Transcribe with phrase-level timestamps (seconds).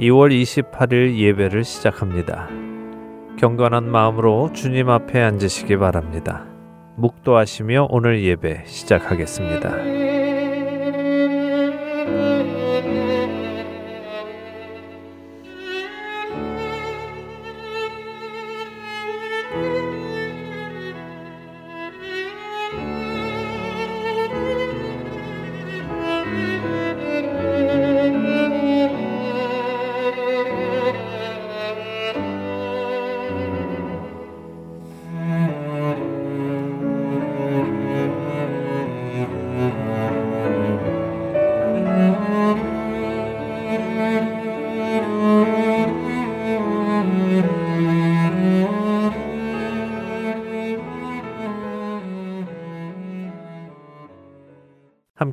[0.00, 2.48] 2월 28일 예배를 시작합니다.
[3.38, 6.46] 경건한 마음으로 주님 앞에 앉으시기 바랍니다.
[6.96, 10.09] 묵도하시며 오늘 예배 시작하겠습니다.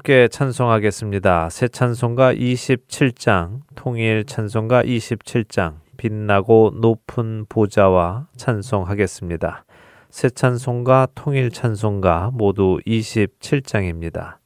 [0.07, 1.49] 함께 찬송하겠습니다.
[1.49, 9.65] 새 찬송가 27장, 통일 찬송가 27장, 빛나고 높은 보좌와 찬송하겠습니다.
[10.09, 14.37] 새 찬송가, 통일 찬송가 모두 27장입니다.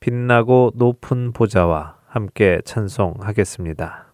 [0.00, 4.05] 빛나고 높은 보좌와 함께 찬송하겠습니다.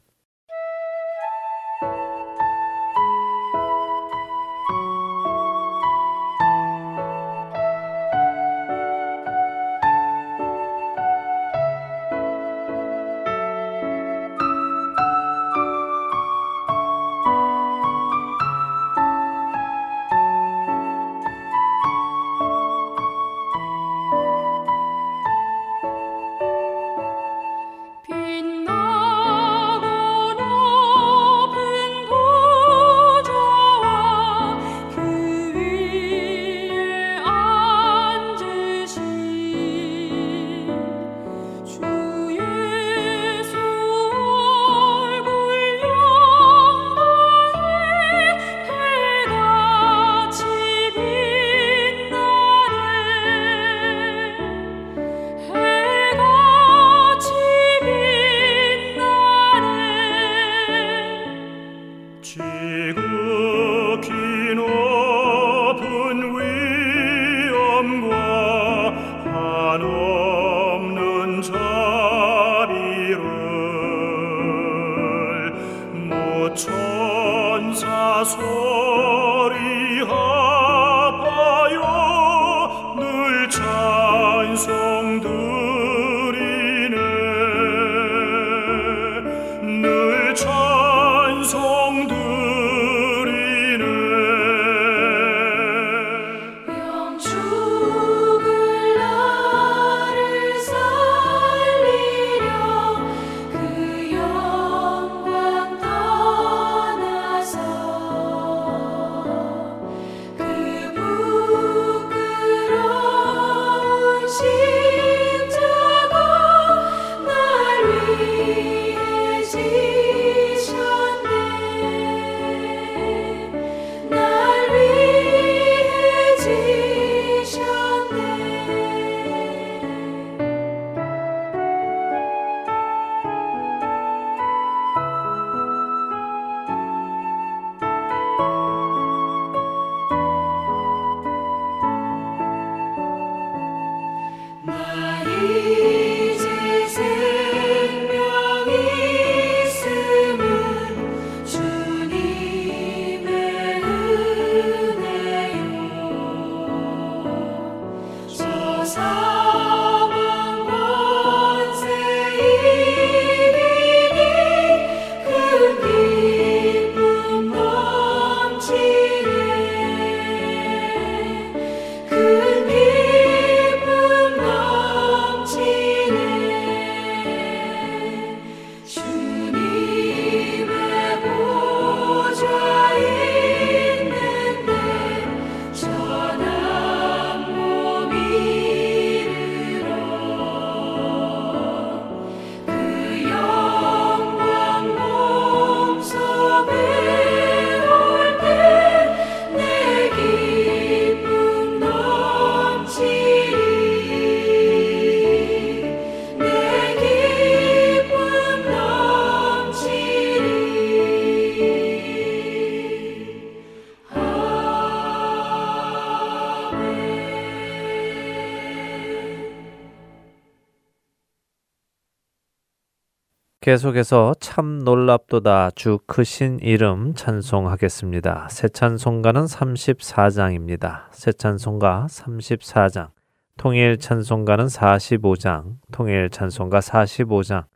[223.63, 228.49] 계속해서 참 놀랍도다 주 크신 이름 찬송하겠습니다.
[228.51, 231.05] 새 찬송가는 34장입니다.
[231.13, 233.11] 새 찬송가 34장,
[233.57, 237.67] 통일 찬송가는 45장, 통일 찬송가 45장,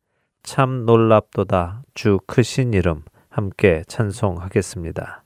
[0.43, 5.26] 참 놀랍도다 주 크신 이름 함께 찬송하겠습니다.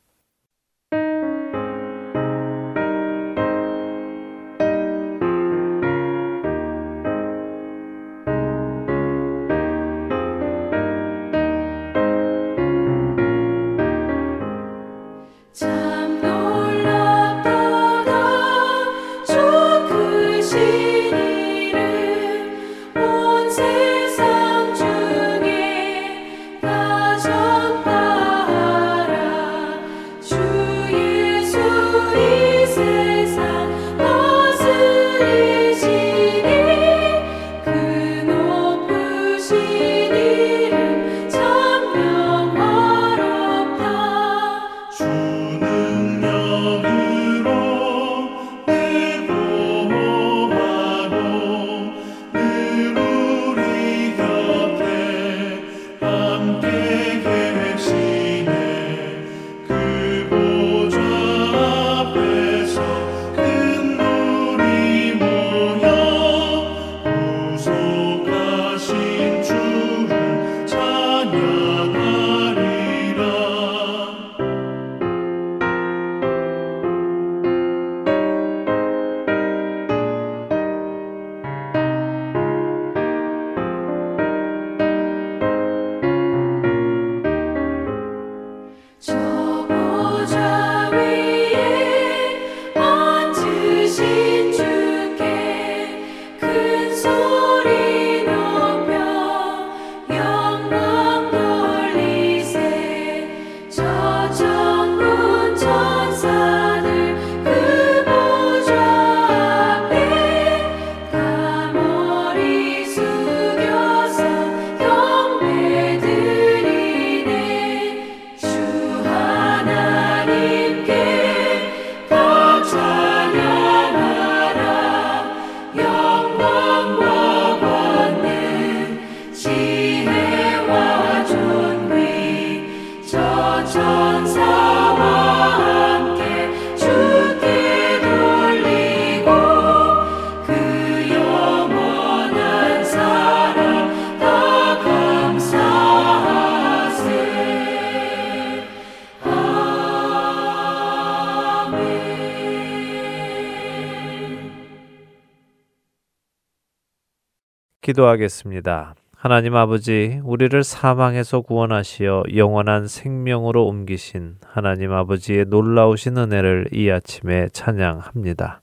[157.91, 158.95] 기도하겠습니다.
[159.17, 168.63] 하나님 아버지, 우리를 사망에서 구원하시어 영원한 생명으로 옮기신 하나님 아버지의 놀라우신 은혜를 이 아침에 찬양합니다.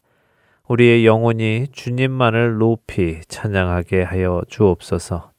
[0.67, 5.31] 우리의 영혼이 주님만을 높이 찬양하게 하여 주옵소서.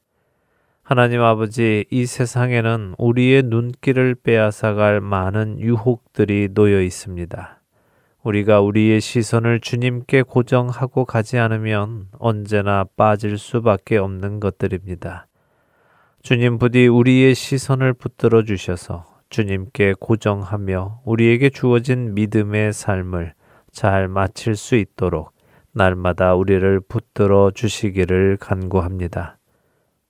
[0.82, 7.57] 하나님 아버지, 이 세상에는 우리의 눈길을 빼앗아갈 많은 유혹들이 놓여 있습니다.
[8.28, 15.26] 우리가 우리의 시선을 주님께 고정하고 가지 않으면 언제나 빠질 수밖에 없는 것들입니다.
[16.20, 23.32] 주님 부디 우리의 시선을 붙들어 주셔서 주님께 고정하며 우리에게 주어진 믿음의 삶을
[23.72, 25.32] 잘 마칠 수 있도록
[25.72, 29.38] 날마다 우리를 붙들어 주시기를 간구합니다.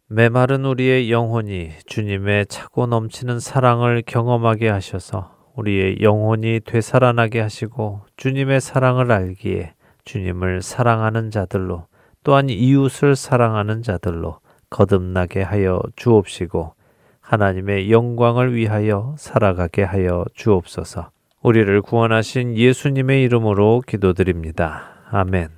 [0.09, 9.11] 메마른 우리의 영혼이 주님의 차고 넘치는 사랑을 경험하게 하셔서 우리의 영혼이 되살아나게 하시고 주님의 사랑을
[9.11, 9.75] 알기에
[10.05, 11.87] 주님을 사랑하는 자들로
[12.23, 14.39] 또한 이웃을 사랑하는 자들로
[14.71, 16.75] 거듭나게 하여 주옵시고
[17.21, 21.11] 하나님의 영광을 위하여 살아가게 하여 주옵소서.
[21.43, 25.03] 우리를 구원하신 예수님의 이름으로 기도드립니다.
[25.11, 25.49] 아멘.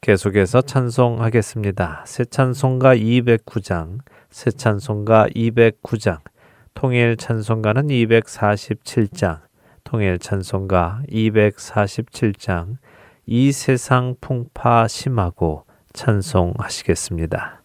[0.00, 2.04] 계속해서 찬송하겠습니다.
[2.06, 3.98] 새 찬송가 209장,
[4.30, 6.20] 새 찬송가 209장,
[6.76, 9.40] 통일 찬송가는 247장,
[9.82, 12.76] 통일 찬송가 247장,
[13.24, 15.64] 이 세상 풍파 심하고
[15.94, 17.55] 찬송하시겠습니다.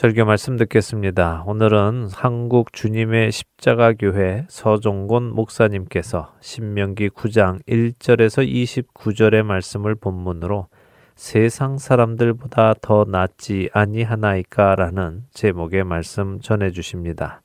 [0.00, 1.44] 설교 말씀 듣겠습니다.
[1.46, 8.50] 오늘은 한국 주님의 십자가 교회 서종곤 목사님께서 신명기 9장 1절에서
[8.94, 10.68] 29절의 말씀을 본문으로
[11.16, 17.42] 세상 사람들보다 더 낫지 아니하나이까라는 제목의 말씀 전해 주십니다.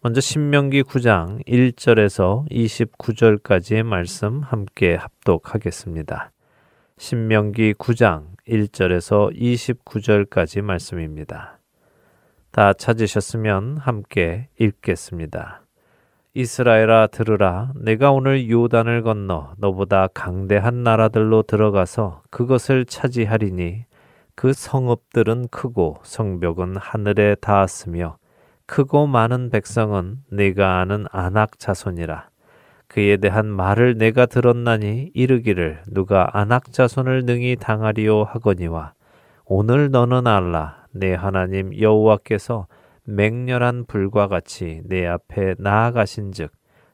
[0.00, 6.32] 먼저 신명기 9장 1절에서 29절까지의 말씀 함께 합독하겠습니다.
[6.98, 11.55] 신명기 9장 1절에서 29절까지 말씀입니다.
[12.56, 15.60] 다 찾으셨으면 함께 읽겠습니다.
[16.32, 23.84] 이스라엘아 들으라 내가 오늘 요단을 건너 너보다 강대한 나라들로 들어가서 그것을 차지하리니
[24.34, 28.16] 그 성읍들은 크고 성벽은 하늘에 닿았으며
[28.64, 32.30] 크고 많은 백성은 내가 아는 안악 자손이라
[32.88, 38.94] 그에 대한 말을 내가 들었나니 이르기를 누가 안악 자손을 능히 당하리요 하거니와
[39.48, 40.88] 오늘 너는 알라.
[40.90, 42.66] 내 하나님 여호와께서
[43.04, 46.50] 맹렬한 불과 같이 내 앞에 나아가신즉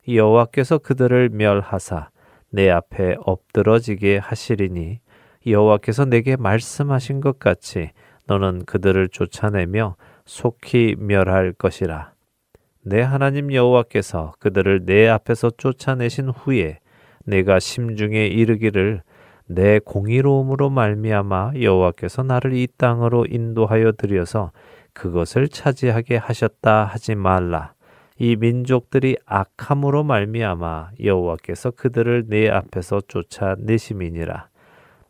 [0.07, 2.11] 여호와께서 그들을 멸하사
[2.51, 5.01] 내 앞에 엎드러지게 하시리니
[5.47, 7.91] 여호와께서 내게 말씀하신 것 같이
[8.27, 12.13] 너는 그들을 쫓아내며 속히 멸할 것이라.
[12.83, 16.81] 내 하나님 여호와께서 그들을 내 앞에서 쫓아내신 후에
[17.25, 19.03] 내가 심중에 이르기를
[19.55, 24.53] 내 공의로움으로 말미암아 여호와께서 나를 이 땅으로 인도하여 들여서
[24.95, 27.75] 그것을 차지하게 하셨다 하지 말라.
[28.19, 34.49] 이 민족들이 악함으로 말미암아 여호와께서 그들을 내 앞에서 쫓아내심이니라.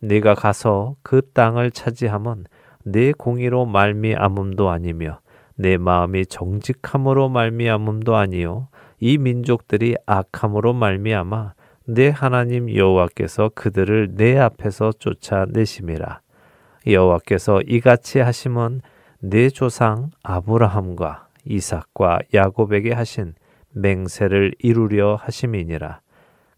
[0.01, 2.45] 네가 가서 그 땅을 차지함은
[2.85, 5.21] 내 공의로 말미암음도 아니며
[5.55, 8.69] 내 마음이 정직함으로 말미암음도 아니요
[8.99, 11.53] 이 민족들이 악함으로 말미암아
[11.85, 16.21] 내 하나님 여호와께서 그들을 내 앞에서 쫓아내심이라.
[16.87, 18.83] 여호와께서 이같이 하심은
[19.21, 23.35] 내 조상 아브라함과 이삭과 야곱에게 하신
[23.73, 26.01] 맹세를 이루려 하심이니라.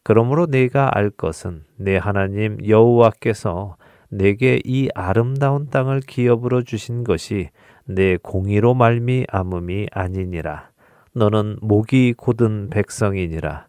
[0.02, 3.76] 그러므로 내가 알 것은 내 하나님 여호와께서
[4.10, 7.48] 내게 이 아름다운 땅을 기업으로 주신 것이
[7.86, 10.68] 내 공의로 말미암음이 아니니라.
[11.14, 13.66] 너는 목이 곧은 백성이니라.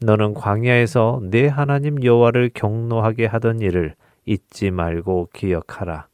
[0.00, 3.94] 너는 광야에서 내 하나님 여호와를 경노하게 하던 일을
[4.26, 6.06] 잊지 말고 기억하라.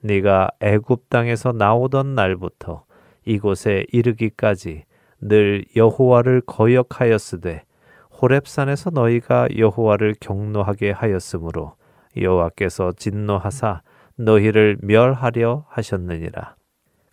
[0.00, 2.84] 네가 애굽 땅에서 나오던 날부터
[3.24, 4.84] 이곳에 이르기까지
[5.20, 7.62] 늘 여호와를 거역하였으되
[8.20, 11.74] 호렙산에서 너희가 여호와를 경노하게 하였으므로
[12.16, 13.82] 여호와께서 진노하사
[14.16, 16.54] 너희를 멸하려 하셨느니라.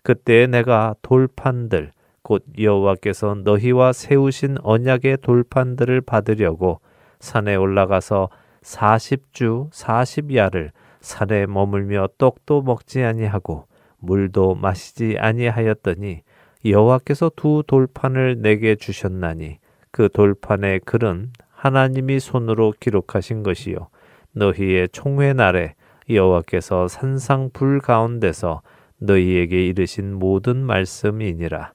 [0.03, 1.91] 그때 내가 돌판들
[2.23, 6.79] 곧 여호와께서 너희와 세우신 언약의 돌판들을 받으려고
[7.19, 8.29] 산에 올라가서
[8.61, 13.65] 40주 40야를 산에 머물며 떡도 먹지 아니하고
[13.99, 16.21] 물도 마시지 아니하였더니
[16.65, 19.57] 여호와께서 두 돌판을 내게 주셨나니
[19.91, 23.89] 그 돌판의 글은 하나님이 손으로 기록하신 것이요.
[24.33, 25.73] 너희의 총회 날에
[26.09, 28.61] 여호와께서 산상 불 가운데서
[28.97, 31.73] 너희에게 이르신 모든 말씀이니라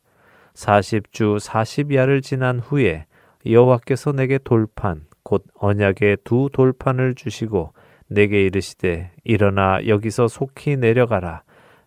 [0.57, 3.07] 40주 40야를 지난 후에
[3.45, 7.73] 여호와께서 내게 돌판 곧 언약의 두 돌판을 주시고
[8.09, 11.43] 내게 이르시되 일어나 여기서 속히 내려가라.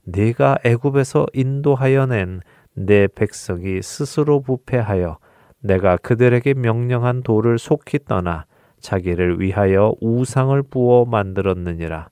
[0.05, 2.41] 네가 애굽에서 인도하여 낸
[2.81, 5.17] 내 백성이 스스로 부패하여
[5.59, 8.45] 내가 그들에게 명령한 돌을 속히 떠나
[8.79, 12.09] 자기를 위하여 우상을 부어 만들었느니라.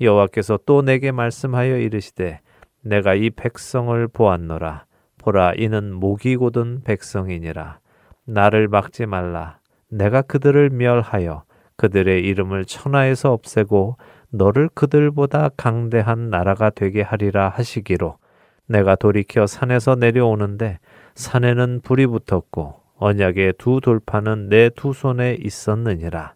[0.00, 2.40] 여호와께서 또 내게 말씀하여 이르시되
[2.82, 4.84] 내가 이 백성을 보았노라
[5.24, 7.78] 보라 이는 목이 곧은 백성이니라.
[8.26, 9.58] 나를 막지 말라.
[9.88, 11.44] 내가 그들을 멸하여
[11.78, 13.96] 그들의 이름을 천하에서 없애고
[14.28, 18.18] 너를 그들보다 강대한 나라가 되게 하리라 하시기로.
[18.66, 20.78] 내가 돌이켜 산에서 내려오는데
[21.14, 26.34] 산에는 불이 붙었고 언약의 두 돌판은 내두 손에 있었느니라.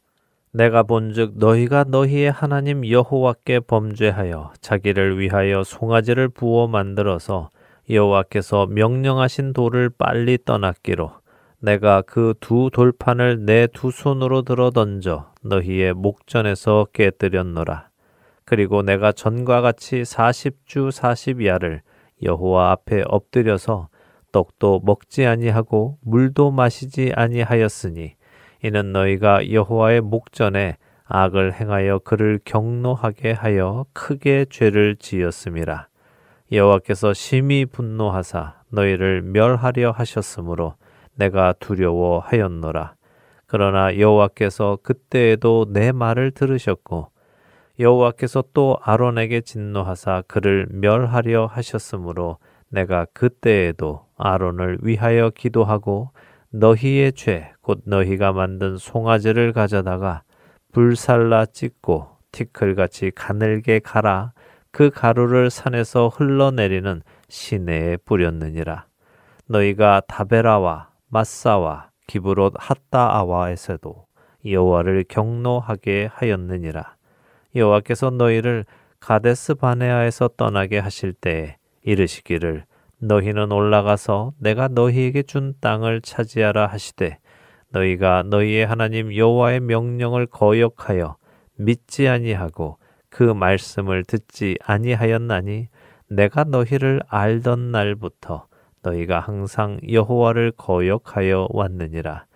[0.54, 7.50] 내가 본즉 너희가 너희의 하나님 여호와께 범죄하여 자기를 위하여 송아지를 부어 만들어서
[7.90, 11.12] 여호와께서 명령하신 돌을 빨리 떠났기로
[11.60, 17.88] 내가 그 두 돌판을 내 두 손으로 들어 던져 너희의 목전에서 깨뜨렸노라.
[18.44, 21.82] 그리고 내가 전과 같이 사십주 사십야를
[22.22, 23.88] 여호와 앞에 엎드려서
[24.32, 28.14] 떡도 먹지 아니하고 물도 마시지 아니하였으니
[28.62, 35.88] 이는 너희가 여호와의 목전에 악을 행하여 그를 경노하게 하여 크게 죄를 지었음이라.
[36.50, 40.74] 여호와께서 심히 분노하사 너희를 멸하려 하셨으므로
[41.14, 42.94] 내가 두려워하였노라.
[43.46, 47.08] 그러나 여호와께서 그때에도 내 말을 들으셨고
[47.78, 56.10] 여호와께서 또 아론에게 진노하사 그를 멸하려 하셨으므로 내가 그때에도 아론을 위하여 기도하고
[56.50, 60.22] 너희의 죄 곧 너희가 만든 송아지를 가져다가
[60.72, 64.32] 불살라 찢고 티클같이 가늘게 갈아
[64.70, 68.86] 그 가루를 산에서 흘러내리는 시내에 뿌렸느니라.
[69.46, 74.06] 너희가 다베라와 마사와 기브롯 핫다아와에서도
[74.46, 76.96] 여호와를 경노하게 하였느니라.
[77.54, 78.64] 여호와께서 너희를
[79.00, 82.64] 가데스 바네아에서 떠나게 하실 때에 이르시기를
[83.00, 87.18] 너희는 올라가서 내가 너희에게 준 땅을 차지하라 하시되
[87.70, 91.16] 너희가 너희의 하나님 여호와의 명령을 거역하여
[91.56, 92.78] 믿지 아니하고
[93.18, 95.66] 그 말씀을 듣지 아니하였나니
[96.08, 98.46] 내가 너희를 알던 날부터
[98.84, 102.26] 너희가 항상 여호와를 거역하여 왔느니라.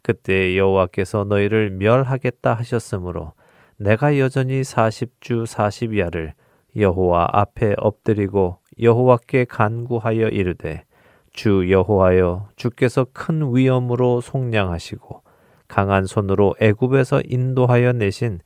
[0.00, 3.32] 그때 여호와께서 너희를 멸하겠다 하셨으므로
[3.78, 6.34] 내가 여전히 40주 40야를
[6.76, 10.84] 여호와 앞에 엎드리고 여호와께 간구하여 이르되
[11.32, 15.20] 주 여호와여 주께서 큰 위엄으로 속량하시고
[15.66, 18.38] 강한 손으로 애굽에서 인도하여 내신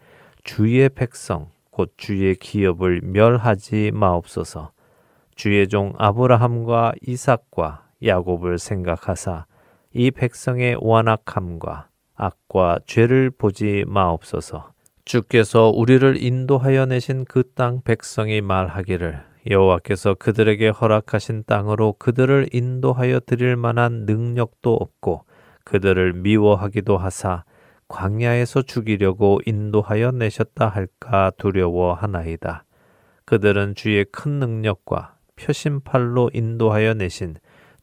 [0.43, 4.71] 주의 백성 곧 주의 기업을 멸하지 마옵소서.
[5.35, 9.47] 주의 종 아브라함과 이삭과 야곱을 생각하사
[9.95, 14.71] 이 백성의 완악함과 악과 죄를 보지 마옵소서.
[15.05, 23.57] 주께서 우리를 인도하여 내신 그 땅 백성이 말하기를 여호와께서 그들에게 허락하신 땅으로 그들을 인도하여 드릴
[23.57, 25.25] 만한 능력도 없고
[25.65, 27.45] 그들을 미워하기도 하사
[27.93, 32.65] 광야에서 죽이려고 인도하여 내셨다 할까 두려워하나이다.
[33.27, 37.37] 그들은 주의 큰 능력과 표심팔로 인도하여 내신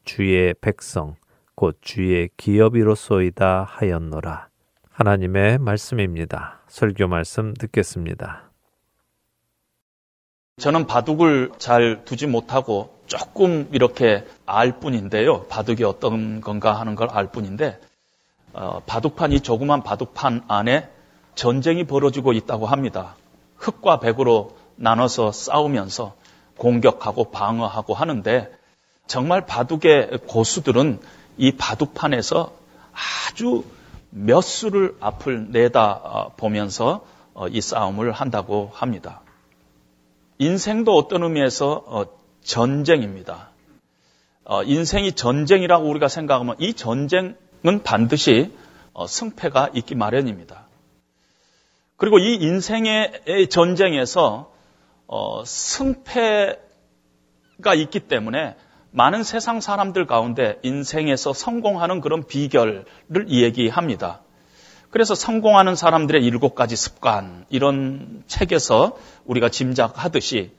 [0.04, 1.14] 주의 백성
[1.54, 4.48] 곧 주의 기업이로소이다 하였노라.
[4.90, 6.60] 하나님의 말씀입니다.
[6.66, 8.50] 설교 말씀 듣겠습니다.
[10.56, 15.44] 저는 바둑을 잘 두지 못하고 조금 이렇게 알 뿐인데요.
[15.48, 17.78] 바둑이 어떤 건가 하는 걸 알 뿐인데,
[18.52, 20.88] 어, 바둑판 이 조그만 바둑판 안에
[21.34, 23.16] 전쟁이 벌어지고 있다고 합니다.
[23.56, 26.14] 흑과 백으로 나눠서 싸우면서
[26.56, 28.50] 공격하고 방어하고 하는데,
[29.06, 31.00] 정말 바둑의 고수들은
[31.36, 32.52] 이 바둑판에서
[32.92, 33.64] 아주
[34.10, 39.22] 몇 수를 앞을 내다 어, 보면서 어, 이 싸움을 한다고 합니다.
[40.38, 42.04] 인생도 어떤 의미에서 어,
[42.42, 43.50] 전쟁입니다.
[44.64, 47.36] 인생이 전쟁이라고 우리가 생각하면 이 전쟁은
[47.84, 48.52] 반드시
[49.06, 50.66] 승패가 있기 마련입니다.
[51.96, 54.52] 그리고 이 인생의 전쟁에서
[55.44, 56.58] 승패가
[57.76, 58.56] 있기 때문에
[58.92, 62.86] 많은 세상 사람들 가운데 인생에서 성공하는 그런 비결을
[63.26, 64.22] 이야기합니다.
[64.90, 70.50] 그래서 성공하는 사람들의 일곱 가지 습관, 이런 책에서 우리가 짐작하듯이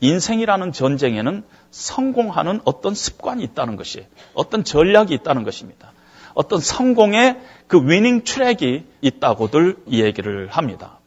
[0.00, 5.92] 인생이라는 전쟁에는 성공하는 어떤 습관이 있다는 것이, 어떤 전략이 있다는 것입니다.
[6.34, 10.98] 어떤 성공의 그 위닝 트랙이 있다고들 이야기를 합니다.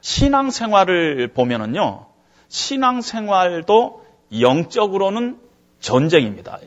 [0.00, 2.06] 신앙생활을 보면은요,
[2.48, 4.04] 신앙생활도
[4.40, 5.38] 영적으로는
[5.80, 6.58] 전쟁입니다.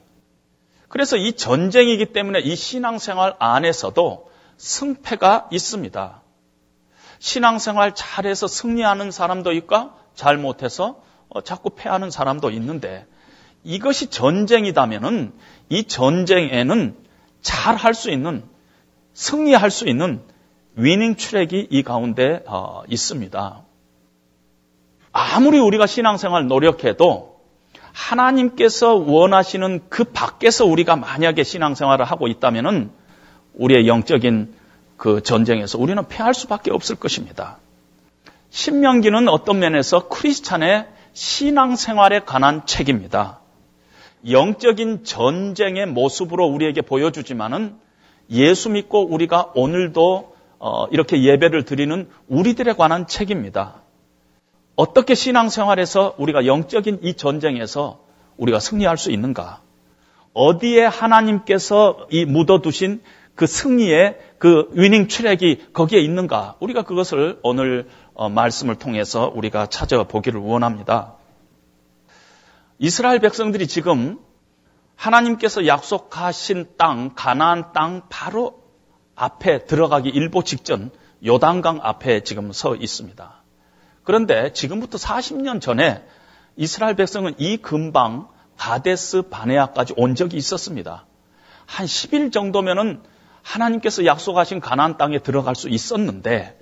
[0.87, 6.21] 그래서 이 전쟁이기 때문에 이 신앙생활 안에서도 승패가 있습니다.
[7.19, 13.07] 신앙생활 잘해서 승리하는 사람도 있고 잘 못해서 어, 자꾸 패하는 사람도 있는데
[13.63, 15.33] 이것이 전쟁이다면은
[15.69, 16.95] 이 전쟁에는
[17.43, 18.43] 잘 할 수 있는
[19.13, 20.21] 승리할 수 있는
[20.75, 23.61] 위닝 트랙이 이 가운데 어, 있습니다.
[25.11, 27.39] 아무리 우리가 신앙생활 노력해도
[27.91, 32.91] 하나님께서 원하시는 그 밖에서 우리가 만약에 신앙생활을 하고 있다면은
[33.53, 34.55] 우리의 영적인
[34.97, 37.59] 그 전쟁에서 우리는 패할 수밖에 없을 것입니다.
[38.49, 43.39] 신명기는 어떤 면에서 크리스찬의 신앙생활에 관한 책입니다.
[44.29, 47.75] 영적인 전쟁의 모습으로 우리에게 보여주지만은
[48.29, 53.81] 예수 믿고 우리가 오늘도 어, 이렇게 예배를 드리는 우리들에 관한 책입니다.
[54.75, 57.99] 어떻게 신앙생활에서 우리가 영적인 이 전쟁에서
[58.37, 59.61] 우리가 승리할 수 있는가?
[60.33, 63.01] 어디에 하나님께서 이 묻어두신
[63.35, 66.55] 그 승리의 그 위닝 트랙이 거기에 있는가?
[66.59, 71.15] 우리가 그것을 오늘 어, 말씀을 통해서 우리가 찾아보기를 원합니다.
[72.79, 74.19] 이스라엘 백성들이 지금
[74.95, 78.63] 하나님께서 약속하신 땅, 가나안 땅 바로
[79.15, 80.91] 앞에 들어가기 일보 직전
[81.25, 83.43] 요단강 앞에 지금 서 있습니다.
[84.03, 86.03] 그런데 지금부터 40년 전에
[86.55, 91.05] 이스라엘 백성은 이 근방 가데스 바네아까지 온 적이 있었습니다.
[91.65, 93.01] 한 10일 정도면은
[93.41, 96.59] 하나님께서 약속하신 가나안 땅에 들어갈 수 있었는데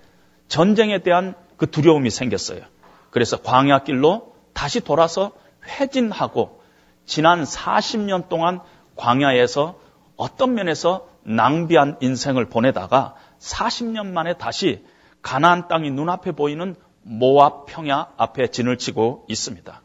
[0.47, 2.62] 전쟁에 대한 그 두려움이 생겼어요.
[3.10, 5.32] 그래서 광야 길로 다시 돌아서
[5.65, 6.62] 회진하고
[7.06, 8.62] 지난 40년 동안
[8.95, 9.80] 광야에서
[10.15, 14.84] 어떤 면에서 낭비한 인생을 보내다가 40년 만에 다시
[15.21, 19.82] 가나안 땅이 눈앞에 보이는 모압 평야 앞에 진을 치고 있습니다.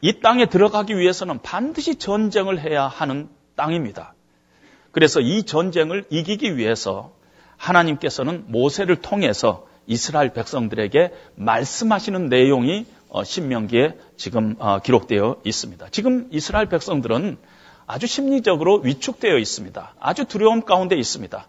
[0.00, 4.14] 이 땅에 들어가기 위해서는 반드시 전쟁을 해야 하는 땅입니다.
[4.92, 7.12] 그래서 이 전쟁을 이기기 위해서
[7.56, 15.88] 하나님께서는 모세를 통해서 이스라엘 백성들에게 말씀하시는 내용이 어, 신명기에 지금 어, 기록되어 있습니다.
[15.90, 17.38] 지금 이스라엘 백성들은
[17.86, 19.94] 아주 심리적으로 위축되어 있습니다.
[20.00, 21.46] 아주 두려움 가운데 있습니다.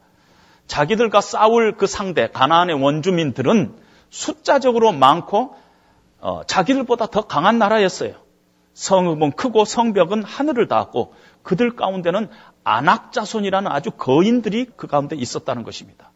[0.68, 3.76] 자기들과 싸울 그 상대 가나안의 원주민들은
[4.10, 5.56] 숫자적으로 많고
[6.20, 8.14] 어, 자기들보다 더 강한 나라였어요.
[8.74, 12.30] 성읍은 크고 성벽은 하늘을 닿았고 그들 가운데는
[12.64, 16.12] 안악자손이라는 아주 거인들이 그 가운데 있었다는 것입니다.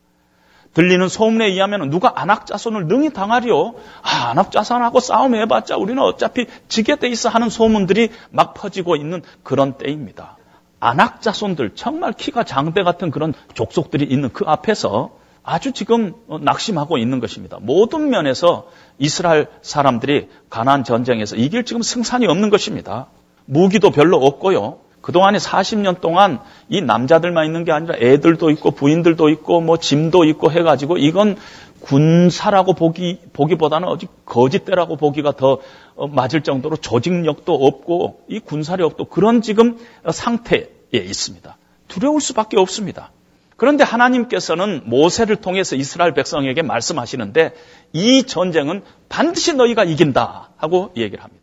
[0.73, 3.73] 들리는 소문에 의하면 누가 안악자손을 능히 당하리요?
[4.01, 10.37] 아, 안악자손하고 싸움해봤자 우리는 어차피 지게 돼 있어 하는 소문들이 막 퍼지고 있는 그런 때입니다.
[10.79, 15.11] 안악자손들 정말 키가 장대 같은 그런 족속들이 있는 그 앞에서
[15.43, 17.57] 아주 지금 낙심하고 있는 것입니다.
[17.61, 23.07] 모든 면에서 이스라엘 사람들이 가난 전쟁에서 이길 지금 승산이 없는 것입니다.
[23.45, 24.79] 무기도 별로 없고요.
[25.01, 30.51] 그동안에 40년 동안 이 남자들만 있는 게 아니라 애들도 있고 부인들도 있고 뭐 짐도 있고
[30.51, 31.37] 해가지고 이건
[31.81, 35.59] 군사라고 보기, 보기보다는 어디 거짓대라고 보기가 더
[35.95, 39.77] 어, 맞을 정도로 조직력도 없고 이 군사력도 그런 지금
[40.09, 41.57] 상태에 있습니다.
[41.87, 43.11] 두려울 수밖에 없습니다.
[43.57, 47.53] 그런데 하나님께서는 모세를 통해서 이스라엘 백성에게 말씀하시는데
[47.93, 51.40] 이 전쟁은 반드시 너희가 이긴다 하고 얘기를 합니다.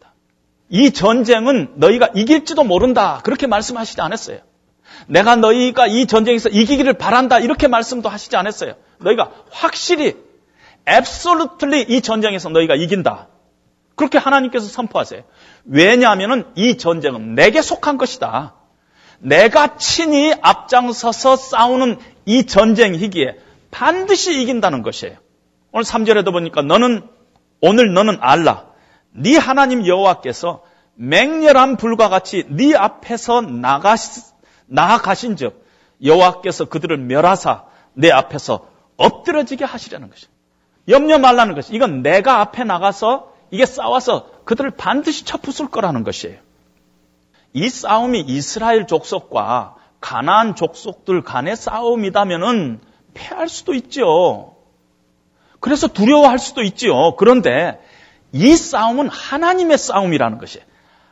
[0.70, 3.20] 이 전쟁은 너희가 이길지도 모른다.
[3.24, 4.38] 그렇게 말씀하시지 않았어요.
[5.06, 7.38] 내가 너희가 이 전쟁에서 이기기를 바란다.
[7.38, 8.74] 이렇게 말씀도 하시지 않았어요.
[8.98, 10.16] 너희가 확실히,
[10.86, 13.28] absolutely 이 전쟁에서 너희가 이긴다.
[13.94, 15.22] 그렇게 하나님께서 선포하세요.
[15.64, 18.54] 왜냐하면 이 전쟁은 내게 속한 것이다.
[19.18, 23.38] 내가 친히 앞장서서 싸우는 이 전쟁이기에
[23.70, 25.16] 반드시 이긴다는 것이에요.
[25.72, 27.02] 오늘 3절에도 보니까 너는
[27.60, 28.67] 오늘 너는 알라.
[29.10, 30.62] 네 하나님 여호와께서
[30.94, 33.96] 맹렬한 불과 같이 네 앞에서 나가
[34.66, 35.64] 나아가신즉
[36.02, 40.26] 여호와께서 그들을 멸하사 내 앞에서 엎드려지게 하시려는 것이.
[40.88, 41.74] 염려 말라는 것이.
[41.74, 46.38] 이건 내가 앞에 나가서 이게 싸워서 그들을 반드시 쳐부술 거라는 것이에요.
[47.52, 52.80] 이 싸움이 이스라엘 족속과 가나안 족속들 간의 싸움이다면은
[53.14, 54.56] 패할 수도 있죠.
[55.60, 57.16] 그래서 두려워할 수도 있지요.
[57.16, 57.80] 그런데
[58.32, 60.64] 이 싸움은 하나님의 싸움이라는 것이에요.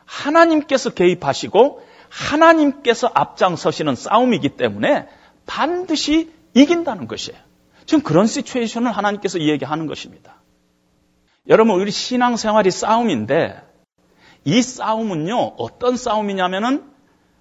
[0.05, 5.07] 하나님께서 개입하시고 하나님께서 앞장서시는 싸움이기 때문에
[5.45, 7.39] 반드시 이긴다는 것이에요.
[7.85, 10.35] 지금 그런 시츄에이션을 하나님께서 얘기하는 것입니다.
[11.47, 13.61] 여러분, 우리 신앙생활이 싸움인데
[14.43, 16.83] 이 싸움은요, 어떤 싸움이냐면은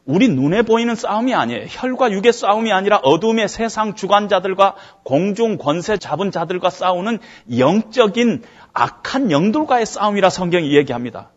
[0.05, 1.67] 우리 눈에 보이는 싸움이 아니에요.
[1.69, 7.19] 혈과 육의 싸움이 아니라 어둠의 세상 주관자들과 공중 권세 잡은 자들과 싸우는
[7.59, 8.45] 영적인
[8.77, 11.31] 악한 영들과의 싸움이라 성경이 얘기합니다.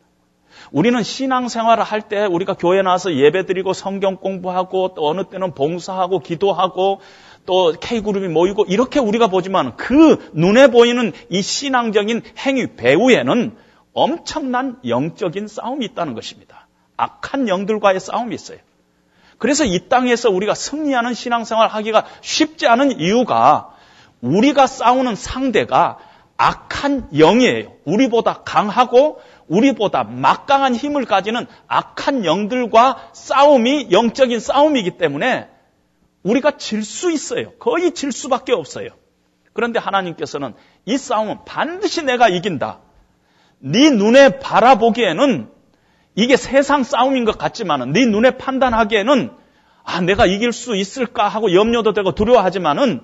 [0.72, 7.00] 우리는 신앙생활을 할 때 우리가 교회 나와서 예배드리고 성경 공부하고 또 어느 때는 봉사하고 기도하고
[7.46, 13.56] 또 K그룹이 모이고 이렇게 우리가 보지만 그 눈에 보이는 이 신앙적인 행위 배후에는
[13.94, 16.68] 엄청난 영적인 싸움이 있다는 것입니다.
[16.98, 18.58] 악한 영들과의 싸움이 있어요.
[19.38, 23.70] 그래서 이 땅에서 우리가 승리하는 신앙생활 하기가 쉽지 않은 이유가
[24.22, 25.98] 우리가 싸우는 상대가
[26.42, 27.74] 악한 영이에요.
[27.84, 35.50] 우리보다 강하고 우리보다 막강한 힘을 가지는 악한 영들과 싸움이 영적인 싸움이기 때문에
[36.24, 37.52] 우리가 질 수 있어요.
[37.60, 38.88] 거의 질 수밖에 없어요.
[39.52, 40.54] 그런데 하나님께서는
[40.86, 42.80] 이 싸움은 반드시 내가 이긴다.
[43.60, 45.50] 네 눈에 바라보기에는
[46.16, 49.32] 이게 세상 싸움인 것 같지만은 네 눈에 판단하기에는
[49.84, 53.02] 아 내가 이길 수 있을까 하고 염려도 되고 두려워하지만은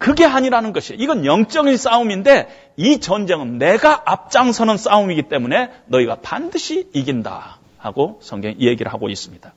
[0.00, 1.00] 그게 아니라는 것이에요.
[1.00, 8.90] 이건 영적인 싸움인데 이 전쟁은 내가 앞장서는 싸움이기 때문에 너희가 반드시 이긴다 하고 성경이 얘기를
[8.90, 9.52] 하고 있습니다.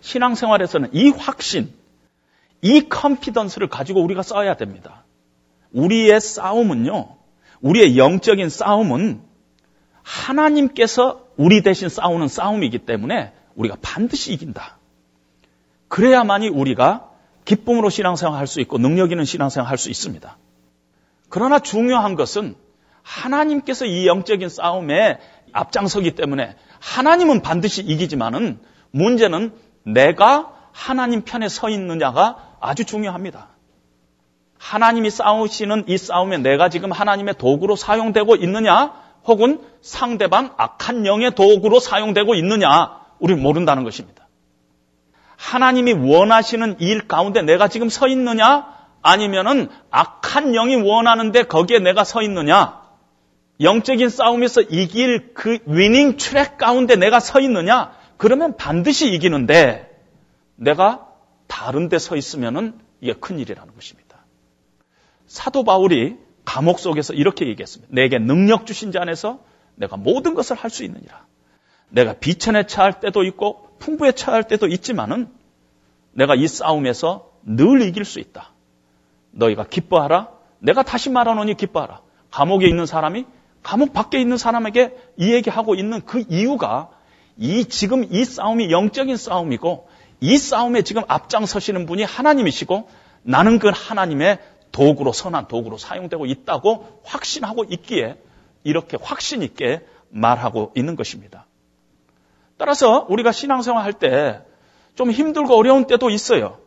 [0.00, 1.72] 신앙생활에서는 이 확신,
[2.60, 5.04] 이 컨피던스를 가지고 우리가 싸워야 됩니다.
[5.72, 7.16] 우리의 싸움은요,
[7.60, 9.20] 우리의 영적인 싸움은
[10.04, 14.78] 하나님께서 우리 대신 싸우는 싸움이기 때문에 우리가 반드시 이긴다.
[15.88, 17.10] 그래야만이 우리가
[17.44, 20.36] 기쁨으로 신앙생활 할 수 있고 능력 있는 신앙생활 할 수 있습니다.
[21.28, 22.56] 그러나 중요한 것은
[23.02, 25.18] 하나님께서 이 영적인 싸움에
[25.52, 29.52] 앞장서기 때문에 하나님은 반드시 이기지만은 문제는
[29.84, 33.48] 내가 하나님 편에 서 있느냐가 아주 중요합니다.
[34.58, 38.92] 하나님이 싸우시는 이 싸움에 내가 지금 하나님의 도구로 사용되고 있느냐?
[39.24, 43.00] 혹은 상대방 악한 영의 도구로 사용되고 있느냐?
[43.18, 44.21] 우리는 모른다는 것입니다.
[45.42, 48.72] 하나님이 원하시는 일 가운데 내가 지금 서 있느냐?
[49.02, 52.80] 아니면은 악한 영이 원하는데 거기에 내가 서 있느냐?
[53.60, 57.92] 영적인 싸움에서 이길 그 위닝 트랙 가운데 내가 서 있느냐?
[58.18, 59.90] 그러면 반드시 이기는데
[60.54, 61.08] 내가
[61.48, 64.18] 다른 데 서 있으면은 이게 큰일이라는 것입니다.
[65.26, 67.92] 사도 바울이 감옥 속에서 이렇게 얘기했습니다.
[67.92, 69.40] 내게 능력 주신 자 안에서
[69.74, 71.26] 내가 모든 것을 할 수 있느니라.
[71.88, 75.28] 내가 비천에 처할 때도 있고 풍부에 처할 때도 있지만은
[76.12, 78.52] 내가 이 싸움에서 늘 이길 수 있다.
[79.32, 80.28] 너희가 기뻐하라.
[80.60, 82.00] 내가 다시 말하노니 기뻐하라.
[82.30, 83.26] 감옥에 있는 사람이
[83.62, 86.90] 감옥 밖에 있는 사람에게 이 얘기하고 있는 그 이유가
[87.36, 89.88] 이 지금 이 싸움이 영적인 싸움이고
[90.20, 92.88] 이 싸움에 지금 앞장서시는 분이 하나님이시고
[93.22, 94.38] 나는 그 하나님의
[94.70, 98.16] 도구로 선한 도구로 사용되고 있다고 확신하고 있기에
[98.62, 101.46] 이렇게 확신 있게 말하고 있는 것입니다.
[102.58, 104.52] 따라서 우리가 신앙생활 할 때
[104.94, 106.58] 좀 힘들고 어려운 때도 있어요.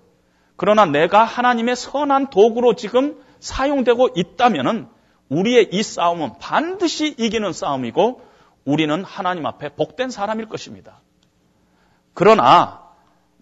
[0.58, 4.88] 그러나 내가 하나님의 선한 도구로 지금 사용되고 있다면은
[5.30, 8.22] 우리의 이 싸움은 반드시 이기는 싸움이고
[8.64, 11.02] 우리는 하나님 앞에 복된 사람일 것입니다.
[12.14, 12.85] 그러나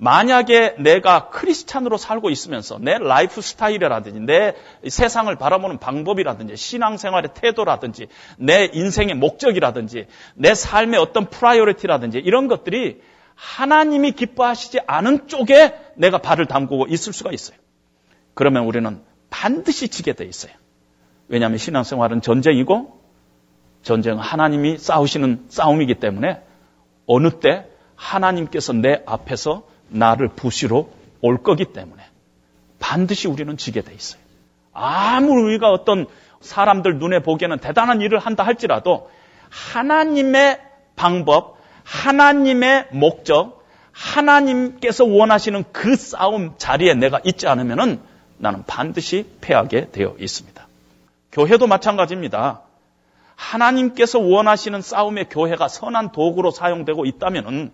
[0.04, 4.54] 만약에 내가 크리스찬으로 살고 있으면서 내 라이프 스타일이라든지 내
[4.86, 13.02] 세상을 바라보는 방법이라든지 신앙생활의 태도라든지 내 인생의 목적이라든지 내 삶의 어떤 priority라든지 이런 것들이
[13.36, 17.58] 하나님이 기뻐하시지 않은 쪽에 내가 발을 담그고 있을 수가 있어요.
[18.34, 20.52] 그러면 우리는 반드시 지게 돼 있어요.
[21.30, 23.00] 왜냐하면 신앙생활은 전쟁이고
[23.84, 26.42] 전쟁은 하나님이 싸우시는 싸움이기 때문에
[27.06, 30.88] 어느 때 하나님께서 내 앞에서 나를 부시러
[31.22, 32.04] 올 거기 때문에
[32.80, 34.22] 반드시 우리는 지게 돼 있어요.
[34.74, 36.08] 아무리 우리가 어떤
[36.42, 39.10] 사람들 눈에 보기에는 대단한 일을 한다 할지라도
[39.50, 40.60] 하나님의
[40.96, 48.02] 방법, 하나님의 목적, 하나님께서 원하시는 그 싸움 자리에 내가 있지 않으면
[48.38, 50.68] 나는 반드시 패하게 되어 있습니다.
[51.32, 52.62] 교회도 마찬가지입니다.
[53.36, 57.72] 하나님께서 원하시는 싸움의 교회가 선한 도구로 사용되고 있다면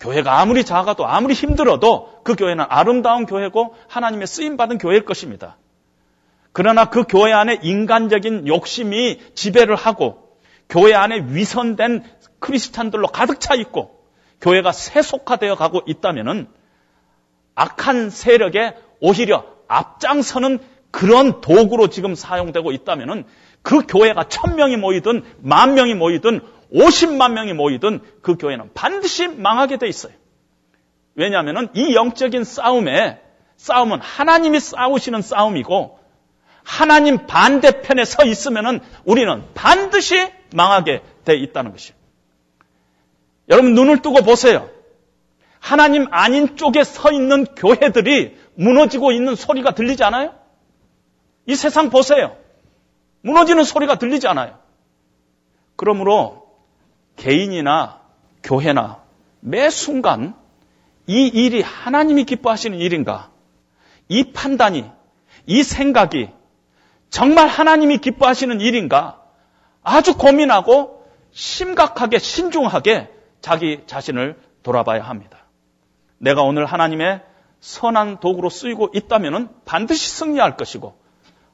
[0.00, 5.56] 교회가 아무리 작아도 아무리 힘들어도 그 교회는 아름다운 교회고 하나님의 쓰임 받은 교회일 것입니다.
[6.52, 10.36] 그러나 그 교회 안에 인간적인 욕심이 지배를 하고
[10.68, 12.04] 교회 안에 위선된
[12.38, 14.02] 크리스찬들로 가득 차 있고
[14.40, 16.48] 교회가 세속화되어 가고 있다면은
[17.54, 23.24] 악한 세력에 오히려 앞장서는 그런 도구로 지금 사용되고 있다면은
[23.62, 26.40] 그 교회가 천 명이 모이든 만 명이 모이든
[26.72, 30.12] 50만 명이 모이든 그 교회는 반드시 망하게 돼 있어요.
[31.14, 33.20] 왜냐하면 이 영적인 싸움에
[33.56, 35.98] 싸움은 하나님이 싸우시는 싸움이고
[36.62, 41.98] 하나님 반대편에 서 있으면 우리는 반드시 망하게 돼 있다는 것이에요.
[43.48, 44.68] 여러분 눈을 뜨고 보세요.
[45.60, 50.34] 하나님 아닌 쪽에 서 있는 교회들이 무너지고 있는 소리가 들리지 않아요?
[51.46, 52.36] 이 세상 보세요.
[53.22, 54.58] 무너지는 소리가 들리지 않아요.
[55.76, 56.47] 그러므로
[57.18, 58.00] 개인이나
[58.42, 59.02] 교회나
[59.40, 60.34] 매 순간
[61.06, 63.30] 이 일이 하나님이 기뻐하시는 일인가?
[64.08, 64.90] 이 판단이,
[65.46, 66.30] 이 생각이
[67.10, 69.22] 정말 하나님이 기뻐하시는 일인가?
[69.82, 75.38] 아주 고민하고 심각하게 신중하게 자기 자신을 돌아봐야 합니다.
[76.18, 77.22] 내가 오늘 하나님의
[77.60, 80.98] 선한 도구로 쓰이고 있다면 반드시 승리할 것이고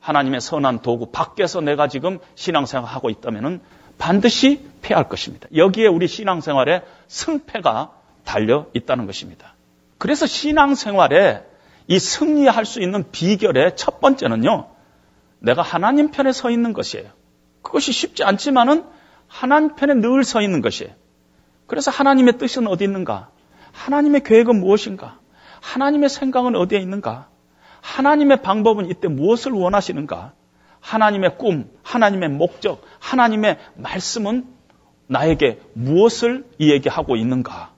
[0.00, 3.62] 하나님의 선한 도구 밖에서 내가 지금 신앙생활하고 있다면
[4.04, 5.48] 반드시 패할 것입니다.
[5.56, 9.54] 여기에 우리 신앙생활에 승패가 달려 있다는 것입니다.
[9.96, 11.42] 그래서 신앙생활에
[11.86, 14.68] 이 승리할 수 있는 비결의 첫 번째는요,
[15.38, 17.08] 내가 하나님 편에 서 있는 것이에요.
[17.62, 18.84] 그것이 쉽지 않지만은
[19.26, 20.92] 하나님 편에 늘 서 있는 것이에요.
[21.66, 23.30] 그래서 하나님의 뜻은 어디 있는가?
[23.72, 25.18] 하나님의 계획은 무엇인가?
[25.62, 27.30] 하나님의 생각은 어디에 있는가?
[27.80, 30.34] 하나님의 방법은 이때 무엇을 원하시는가?
[30.84, 34.46] 하나님의 꿈, 하나님의 목적, 하나님의 말씀은
[35.06, 37.72] 나에게 무엇을 이야기하고 있는가?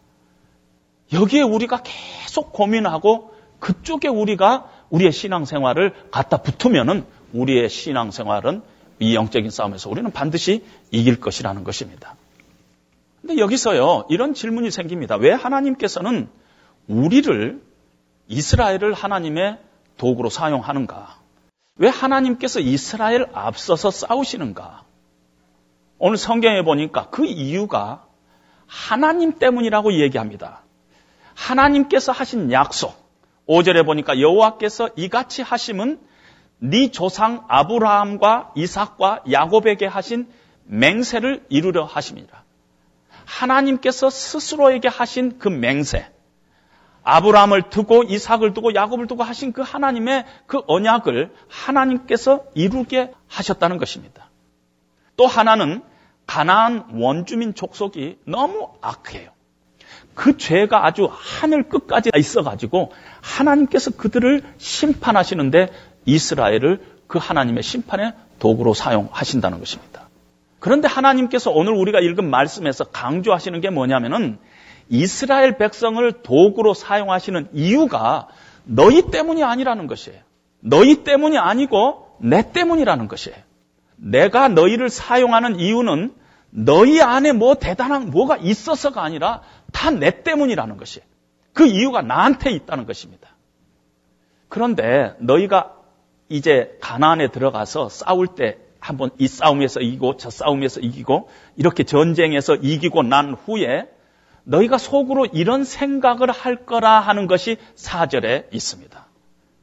[1.12, 8.62] 여기에 우리가 계속 고민하고 그쪽에 우리가 우리의 신앙생활을 갖다 붙으면은 우리의 신앙생활은
[8.99, 12.16] 이 영적인 싸움에서 우리는 반드시 이길 것이라는 것입니다.
[13.21, 15.14] 근데 여기서요, 이런 질문이 생깁니다.
[15.16, 16.29] 왜 하나님께서는
[16.88, 17.62] 우리를
[18.27, 19.59] 이스라엘을 하나님의
[19.97, 21.26] 도구로 사용하는가?
[21.77, 24.85] 왜 하나님께서 이스라엘 앞서서 싸우시는가?
[25.99, 28.07] 오늘 성경에 보니까 그 이유가
[28.67, 30.62] 하나님 때문이라고 얘기합니다.
[31.35, 33.07] 하나님께서 하신 약속.
[33.49, 36.01] 5절에 보니까 여호와께서 이같이 하심은
[36.59, 40.27] 네 조상 아브라함과 이삭과 야곱에게 하신
[40.65, 42.45] 맹세를 이루려 하십니다.
[43.25, 46.11] 하나님께서 스스로에게 하신 그 맹세,
[47.09, 54.29] 아브라함을 두고 이삭을 두고 야곱을 두고 하신 그 하나님의 그 언약을 하나님께서 이루게 하셨다는 것입니다.
[55.16, 55.83] 또 하나는
[56.27, 59.31] 가나안 원주민 족속이 너무 악해요.
[60.14, 65.71] 그 죄가 아주 하늘 끝까지 있어가지고 하나님께서 그들을 심판하시는데
[66.07, 70.09] 이스라엘을 그 하나님의 심판의 도구로 사용하신다는 것입니다.
[70.59, 74.38] 그런데 하나님께서 오늘 우리가 읽은 말씀에서 강조하시는 게 뭐냐면은
[74.88, 78.29] 이스라엘 백성을 도구로 사용하시는 이유가
[78.64, 80.20] 너희 때문이 아니라는 것이에요.
[80.61, 83.37] 너희 때문이 아니고 내 때문이라는 것이에요.
[83.96, 86.14] 내가 너희를 사용하는 이유는
[86.51, 91.07] 너희 안에 뭐 대단한 뭐가 있어서가 아니라 다 내 때문이라는 것이에요.
[91.53, 93.29] 그 이유가 나한테 있다는 것입니다.
[94.49, 95.75] 그런데 너희가
[96.29, 103.03] 이제 가나안에 들어가서 싸울 때 한번 이 싸움에서 이기고 저 싸움에서 이기고 이렇게 전쟁에서 이기고
[103.03, 103.88] 난 후에
[104.47, 109.07] 너희가 속으로 이런 생각을 할 거라 하는 것이 사절에 있습니다.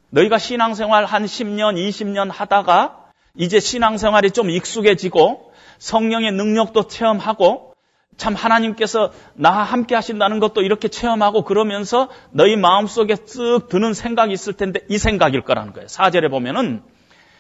[0.10, 7.74] 너희가 신앙생활 한 10년, 20년 하다가 이제 신앙생활이 좀 익숙해지고 성령의 능력도 체험하고
[8.18, 14.54] 참 하나님께서 나와 함께 하신다는 것도 이렇게 체험하고 그러면서 너희 마음속에 쓱 드는 생각이 있을
[14.54, 15.88] 텐데 이 생각일 거라는 거예요.
[15.88, 16.84] 사절에 보면은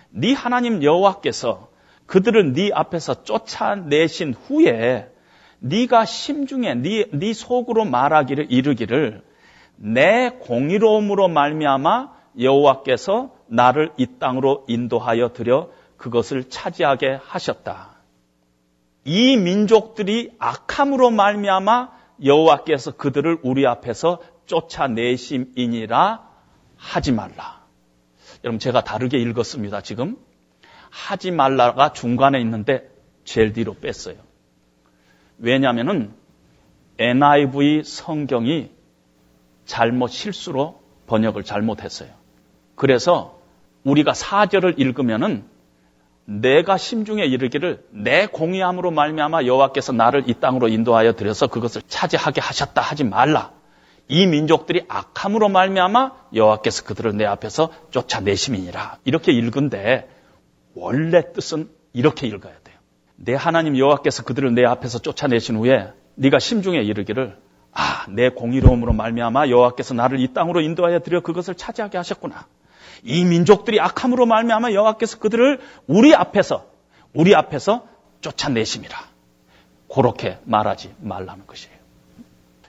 [0.10, 1.70] 네 하나님 여호와께서
[2.08, 5.13] 그들을 네 앞에서 쫓아내신 후에
[5.66, 9.24] 네가 심중에 네, 네 속으로 말하기를 이르기를
[9.78, 17.92] 내 공의로움으로 말미암아 여호와께서 나를 이 땅으로 인도하여 들여 그것을 차지하게 하셨다.
[19.06, 21.92] 이 민족들이 악함으로 말미암아
[22.26, 26.30] 여호와께서 그들을 우리 앞에서 쫓아내심이니라
[26.76, 27.64] 하지 말라.
[28.44, 29.80] 여러분 제가 다르게 읽었습니다.
[29.80, 30.18] 지금
[30.90, 32.90] 하지 말라가 중간에 있는데
[33.24, 34.33] 제일 뒤로 뺐어요.
[35.38, 36.14] 왜냐하면은
[37.00, 38.70] NIV 성경이
[39.66, 42.10] 잘못 실수로 번역을 잘못했어요.
[42.76, 43.40] 그래서
[43.84, 45.46] 우리가 사절을 읽으면은
[46.26, 52.82] 내가 심중에 이르기를 내 공의함으로 말미암아 여호와께서 나를 이 땅으로 인도하여 들여서 그것을 차지하게 하셨다
[52.82, 53.52] 하지 말라.
[54.08, 59.00] 이 민족들이 악함으로 말미암아 여호와께서 그들을 내 앞에서 쫓아내심이니라.
[59.04, 60.10] 이렇게 읽은데
[60.76, 62.63] 원래 뜻은 이렇게 읽어야 돼요.
[63.26, 67.38] 내 하나님 여호와께서 그들을 내 앞에서 쫓아내신 후에 네가 심중에 이르기를
[67.72, 72.46] 아, 내 공의로움으로 말미암아 여호와께서 나를 이 땅으로 인도하여 들여 그것을 차지하게 하셨구나.
[73.04, 76.66] 이 민족들이 악함으로 말미암아 여호와께서 그들을 우리 앞에서
[77.14, 77.88] 우리 앞에서
[78.22, 78.96] 쫓아내심이라.
[79.94, 81.74] 그렇게 말하지 말라는 것이에요.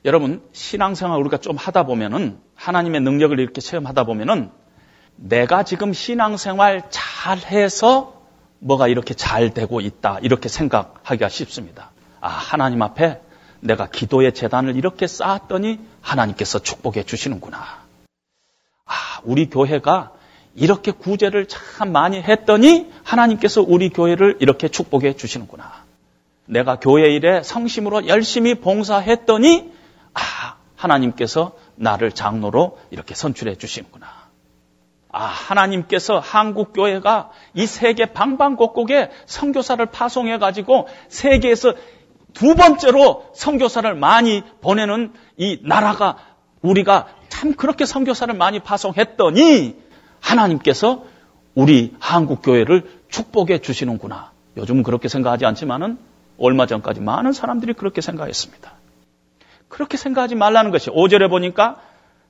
[0.05, 4.51] 여러분 신앙생활 우리가 좀 하다 보면은 하나님의 능력을 이렇게 체험하다 보면은
[5.17, 8.24] 내가 지금 신앙생활 잘 해서
[8.59, 11.91] 뭐가 이렇게 잘 되고 있다 이렇게 생각하기가 쉽습니다.
[12.21, 13.21] 아 하나님 앞에
[13.61, 17.59] 내가 기도의 재단을 이렇게 쌓았더니 하나님께서 축복해 주시는구나.
[18.87, 18.95] 아
[19.25, 20.13] 우리 교회가
[20.55, 25.85] 이렇게 구제를 참 많이 했더니 하나님께서 우리 교회를 이렇게 축복해 주시는구나.
[26.47, 29.73] 내가 교회 일에 성심으로 열심히 봉사했더니
[30.13, 34.07] 아, 하나님께서 나를 장로로 이렇게 선출해 주시는구나.
[35.17, 41.75] 아, 하나님께서 한국 교회가 이 세계 방방곡곡에 선교사를 파송해 가지고 세계에서
[42.33, 46.17] 두 번째로 선교사를 많이 보내는 이 나라가
[46.63, 49.77] 우리가 참 그렇게 선교사를 많이 파송했더니
[50.19, 51.05] 하나님께서
[51.55, 54.33] 우리 한국 교회를 축복해 주시는구나.
[54.57, 55.97] 요즘은 그렇게 생각하지 않지만은
[56.39, 58.73] 얼마 전까지 많은 사람들이 그렇게 생각했습니다.
[59.69, 61.77] 그렇게 생각하지 말라는 것이 5절에 보니까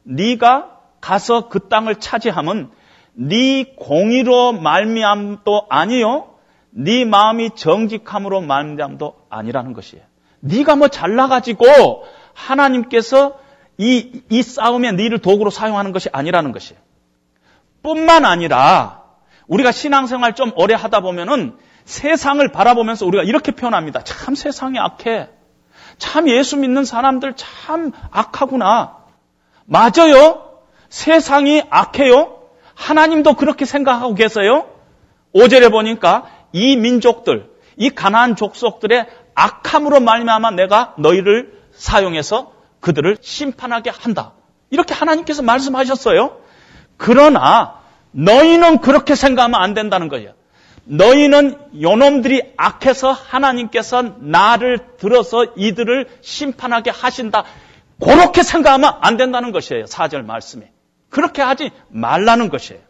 [0.03, 0.74] 네가
[1.05, 2.71] 가서 그 땅을 차지하면
[3.13, 6.31] 네 공의로 말미암도 아니요.
[6.71, 10.03] 네 마음이 정직함으로 말미암도 아니라는 것이에요.
[10.41, 11.67] 네가 뭐 잘나가지고
[12.33, 13.39] 하나님께서
[13.77, 16.81] 이, 이 싸움에 네를 도구로 사용하는 것이 아니라는 것이에요.
[17.83, 19.03] 뿐만 아니라
[19.47, 24.03] 우리가 신앙생활 좀 오래 하다 보면은 세상을 바라보면서 우리가 이렇게 표현합니다.
[24.05, 25.29] 참 세상이 악해.
[25.99, 29.05] 참 예수 믿는 사람들 참 악하구나.
[29.67, 30.44] 맞아요.
[30.95, 32.39] 세상이 악해요.
[32.77, 34.67] 하나님도 그렇게 생각하고 계세요.
[35.35, 44.35] 5절에 보니까 이 민족들, 이 가나안 족속들의 악함으로 말미암아 내가 너희를 사용해서 그들을 심판하게 한다.
[44.71, 46.37] 이렇게 하나님께서 말씀하셨어요.
[46.97, 47.81] 그러나
[48.13, 50.35] 너희는 그렇게 생각하면 안 된다는 거예요.
[50.85, 57.43] 너희는 요놈들이 악해서 하나님께서 나를 들어서 이들을 심판하게 하신다.
[58.01, 59.87] 그렇게 생각하면 안 된다는 것이에요.
[59.87, 60.74] 사절 말씀에.
[61.15, 62.83] 그렇게 하지 말라는 것이에요.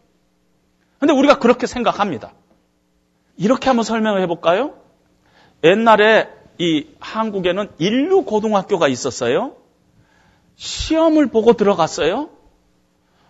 [0.99, 2.33] 근데 우리가 그렇게 생각합니다.
[3.37, 4.77] 이렇게 한번 설명을 해볼까요?
[5.63, 9.57] 옛날에 이 한국에는 인류 고등학교가 있었어요.
[10.57, 12.31] 시험을 보고 들어갔어요.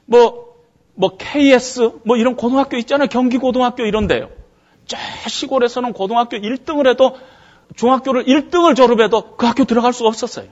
[0.07, 0.55] 뭐,
[0.95, 3.09] 뭐 KS, 뭐 이런 고등학교 있잖아요.
[3.09, 4.29] 경기고등학교 이런데요.
[4.87, 4.97] 저
[5.29, 7.17] 시골에서는 고등학교 1등을 해도
[7.75, 10.51] 중학교를 1등을 졸업해도 그 학교 들어갈 수가 없었어요.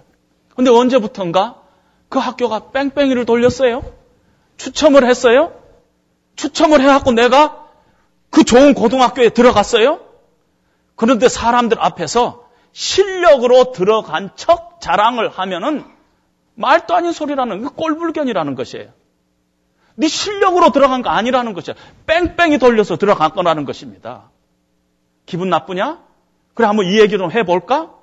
[0.56, 1.62] 근데 언제부턴가
[2.08, 4.01] 그 학교가 뺑뺑이를 돌렸어요.
[4.56, 5.52] 추첨을 했어요.
[6.36, 7.66] 추첨을 해갖고 내가
[8.30, 10.00] 그 좋은 고등학교에 들어갔어요.
[10.96, 15.84] 그런데 사람들 앞에서 실력으로 들어간 척 자랑을 하면은
[16.54, 18.90] 말도 아닌 소리라는 게 꼴불견이라는 것이에요.
[19.94, 21.74] 네 실력으로 들어간 거 아니라는 것이야.
[22.06, 24.30] 뺑뺑이 돌려서 들어간 거라는 것입니다.
[25.26, 26.02] 기분 나쁘냐?
[26.54, 27.94] 그래 한번 이 얘기 좀 해볼까?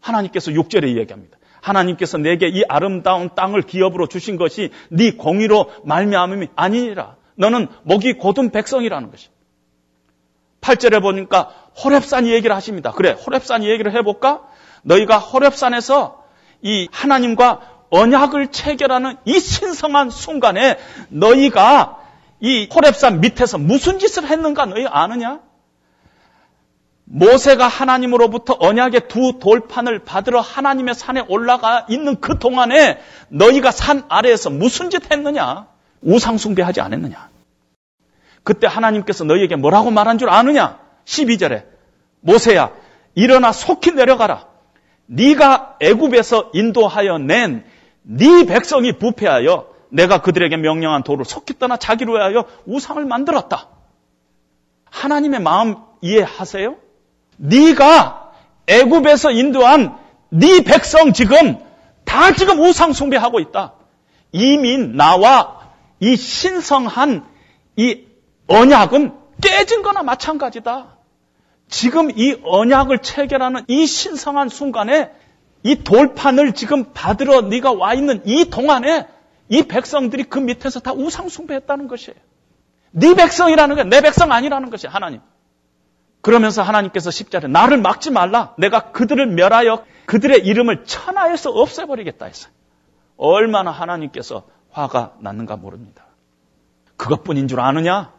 [0.00, 1.38] 하나님께서 6절에 이야기합니다.
[1.62, 7.16] 하나님께서 내게 이 아름다운 땅을 기업으로 주신 것이 네 공의로 말미암음이 아니니라.
[7.36, 9.42] 너는 목이 고든 백성이라는 것입니다.
[10.60, 12.92] 8절에 보니까 호랩산 얘기를 하십니다.
[12.92, 14.42] 그래, 호랩산 얘기를 해볼까?
[14.82, 16.16] 너희가 호랩산에서
[16.62, 17.60] 이 하나님과
[17.90, 21.98] 언약을 체결하는 이 신성한 순간에 너희가
[22.40, 25.40] 이 호랩산 밑에서 무슨 짓을 했는가 너희 아느냐?
[27.14, 34.48] 모세가 하나님으로부터 언약의 두 돌판을 받으러 하나님의 산에 올라가 있는 그 동안에 너희가 산 아래에서
[34.48, 35.66] 무슨 짓 했느냐?
[36.00, 37.28] 우상숭배하지 않았느냐?
[38.44, 40.78] 그때 하나님께서 너희에게 뭐라고 말한 줄 아느냐?
[41.04, 41.64] 12절에
[42.20, 42.72] 모세야
[43.14, 44.46] 일어나 속히 내려가라.
[45.06, 47.64] 네가 애굽에서 인도하여 낸
[48.02, 53.68] 네 백성이 부패하여 내가 그들에게 명령한 도를 속히 떠나 자기로 하여 우상을 만들었다.
[54.90, 56.76] 하나님의 마음 이해하세요?
[57.36, 58.32] 네가
[58.66, 59.98] 애굽에서 인도한
[60.30, 61.58] 네 백성 지금
[62.04, 63.74] 다 지금 우상 숭배하고 있다.
[64.32, 65.60] 이미 나와
[66.00, 67.24] 이 신성한
[67.76, 68.04] 이
[68.48, 70.96] 언약은 깨진 거나 마찬가지다.
[71.68, 75.10] 지금 이 언약을 체결하는 이 신성한 순간에
[75.62, 79.06] 이 돌판을 지금 받으러 네가 와 있는 이 동안에
[79.48, 82.18] 이 백성들이 그 밑에서 다 우상 숭배했다는 것이에요.
[82.90, 85.20] 네 백성이라는 게내 백성 아니라는 것이 하나님.
[86.22, 88.54] 그러면서 하나님께서 십자를 나를 막지 말라.
[88.56, 92.52] 내가 그들을 멸하여 그들의 이름을 천하에서 없애버리겠다 했어요.
[93.16, 96.06] 얼마나 하나님께서 화가 났는가 모릅니다.
[96.96, 98.12] 그것뿐인 줄 아느냐?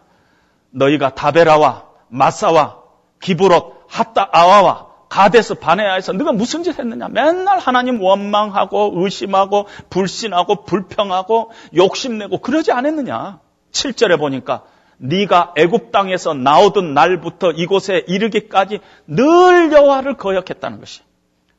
[0.72, 2.84] 너희가 다베라와 마사와
[3.22, 7.08] 기브롯 핫다 아와와 가데스 바네아에서 네가 무슨 짓 했느냐?
[7.08, 13.40] 맨날 하나님 원망하고 의심하고 불신하고 불평하고 욕심내고 그러지 않았느냐?
[13.72, 14.64] 7절에 보니까
[15.04, 21.02] 네가 애굽 땅에서 나오던 날부터 이곳에 이르기까지 늘 여호와를 거역했다는 것이.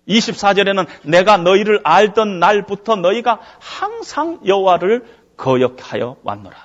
[0.08, 5.04] 24절에는 내가 너희를 알던 날부터 너희가 항상 여호와를
[5.36, 6.56] 거역하여 왔노라.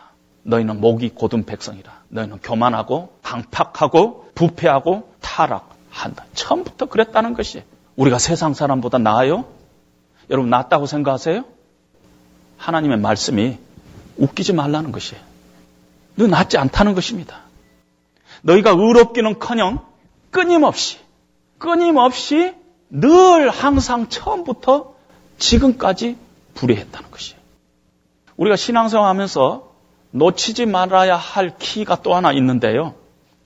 [0.43, 1.91] 너희는 목이 고든 백성이라.
[2.09, 6.25] 너희는 교만하고 강팍하고 부패하고 타락한다.
[6.33, 7.63] 처음부터 그랬다는 것이.
[7.97, 9.45] 우리가 세상 사람보다 나아요?
[10.29, 11.43] 여러분 낫다고 생각하세요?
[12.57, 13.57] 하나님의 말씀이
[14.15, 15.28] 웃기지 말라는 것이에요.
[16.19, 17.43] 너 낫지 않다는 것입니다.
[18.41, 19.79] 너희가 의롭기는커녕
[20.31, 20.97] 끊임없이
[21.57, 22.53] 끊임없이
[22.89, 24.95] 늘 항상 처음부터
[25.37, 26.17] 지금까지
[26.55, 27.39] 불의했다는 것이에요.
[28.35, 29.71] 우리가 신앙생활하면서
[30.11, 32.95] 놓치지 말아야 할 키가 또 하나 있는데요.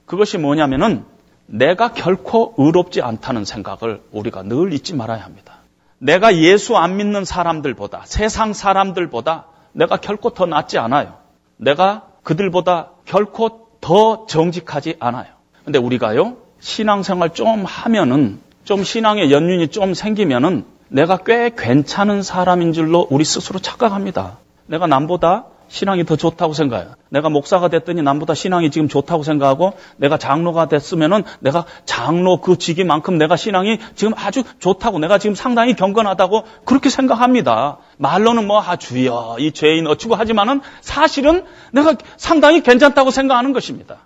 [0.08, 1.06] 그것이 뭐냐면은
[1.46, 5.60] 내가 결코 의롭지 않다는 생각을 우리가 늘 잊지 말아야 합니다.
[6.00, 11.20] 내가 예수 안 믿는 사람들보다 세상 사람들보다 내가 결코 더 낫지 않아요.
[11.58, 15.28] 내가 그들보다 결코 더 정직하지 않아요.
[15.66, 23.08] 근데 우리가요, 신앙생활 좀 하면은, 좀 신앙의 연륜이 좀 생기면은, 내가 꽤 괜찮은 사람인 줄로
[23.10, 24.38] 우리 스스로 착각합니다.
[24.68, 26.94] 내가 남보다 신앙이 더 좋다고 생각해요.
[27.10, 33.18] 내가 목사가 됐더니 남보다 신앙이 지금 좋다고 생각하고 내가 장로가 됐으면은 내가 장로 그 직위만큼
[33.18, 37.80] 내가 신앙이 지금 아주 좋다고 내가 지금 상당히 경건하다고 그렇게 생각합니다.
[37.98, 43.98] 말로는 뭐 아 주여 이 죄인 어쩌고 하지만은 사실은 내가 상당히 괜찮다고 생각하는 것입니다.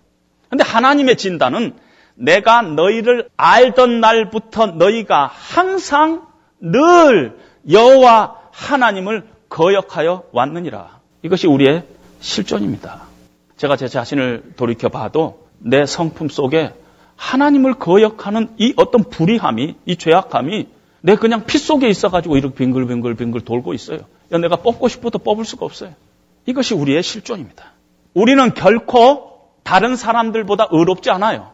[0.50, 1.74] 근데 하나님의 진단은
[2.16, 6.28] 내가 너희를 알던 날부터 너희가 항상
[6.62, 7.38] 늘
[7.70, 10.97] 여호와 하나님을 거역하여 왔느니라.
[11.24, 11.84] 이것이 우리의
[12.20, 13.04] 실존입니다.
[13.58, 16.74] 제가 제 자신을 돌이켜 봐도 내 성품 속에
[17.16, 20.68] 하나님을 거역하는 이 어떤 불의함이, 이 죄악함이
[21.02, 24.00] 내 그냥 피 속에 있어가지고 이렇게 빙글빙글빙글 돌고 있어요.
[24.32, 25.94] 야, 내가 뽑고 싶어도 뽑을 수가 없어요.
[26.46, 27.74] 이것이 우리의 실존입니다.
[28.14, 31.52] 우리는 결코 다른 사람들보다 의롭지 않아요.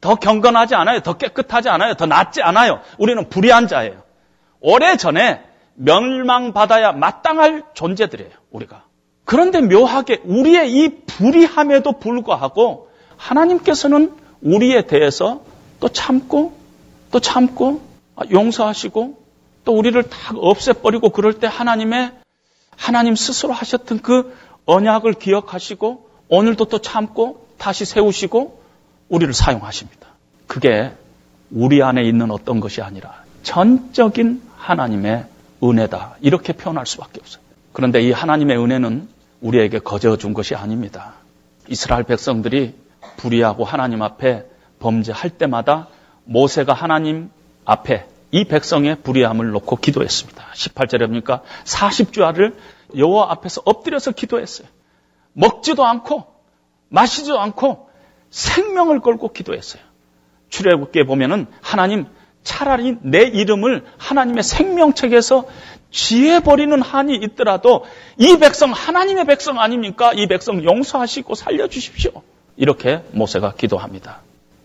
[0.00, 1.00] 더 경건하지 않아요.
[1.00, 1.94] 더 깨끗하지 않아요.
[1.94, 2.80] 더 낫지 않아요.
[2.98, 4.02] 우리는 불의한 자예요.
[4.60, 5.42] 오래 전에
[5.74, 8.32] 멸망받아야 마땅할 존재들이에요.
[8.50, 8.84] 우리가.
[9.32, 14.12] 그런데 묘하게 우리의 이 불의함에도 불구하고 하나님께서는
[14.42, 15.40] 우리에 대해서
[15.80, 16.52] 또 참고
[17.10, 17.80] 또 참고
[18.14, 19.22] 아, 용서하시고
[19.64, 22.12] 또 우리를 다 없애버리고 그럴 때 하나님의
[22.76, 28.62] 하나님 스스로 하셨던 그 언약을 기억하시고 오늘도 또 참고 다시 세우시고
[29.08, 30.08] 우리를 사용하십니다.
[30.46, 30.92] 그게
[31.50, 35.24] 우리 안에 있는 어떤 것이 아니라 전적인 하나님의
[35.64, 36.16] 은혜다.
[36.20, 37.42] 이렇게 표현할 수밖에 없어요.
[37.72, 39.08] 그런데 이 하나님의 은혜는
[39.42, 41.14] 우리에게 거저 준 것이 아닙니다.
[41.68, 42.74] 이스라엘 백성들이
[43.16, 44.46] 불의하고 하나님 앞에
[44.78, 45.88] 범죄할 때마다
[46.24, 47.30] 모세가 하나님
[47.64, 50.44] 앞에 이 백성의 불의함을 놓고 기도했습니다.
[50.54, 52.56] 18절에 보니까 40주야를
[52.96, 54.66] 여호와 앞에서 엎드려서 기도했어요.
[55.34, 56.26] 먹지도 않고
[56.88, 57.90] 마시지도 않고
[58.30, 59.82] 생명을 걸고 기도했어요.
[60.48, 62.06] 출애굽기에 보면은 하나님
[62.42, 65.46] 차라리 내 이름을 하나님의 생명책에서
[65.92, 67.84] 지혜 버리는 한이 있더라도
[68.18, 70.12] 이 백성 하나님의 백성 아닙니까?
[70.14, 72.22] 이 백성 용서하시고 살려주십시오.
[72.56, 74.22] 이렇게 모세가 기도합니다.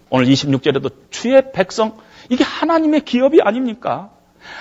[0.10, 1.98] 오늘 26절에도 주의 백성
[2.30, 4.10] 이게 하나님의 기업이 아닙니까?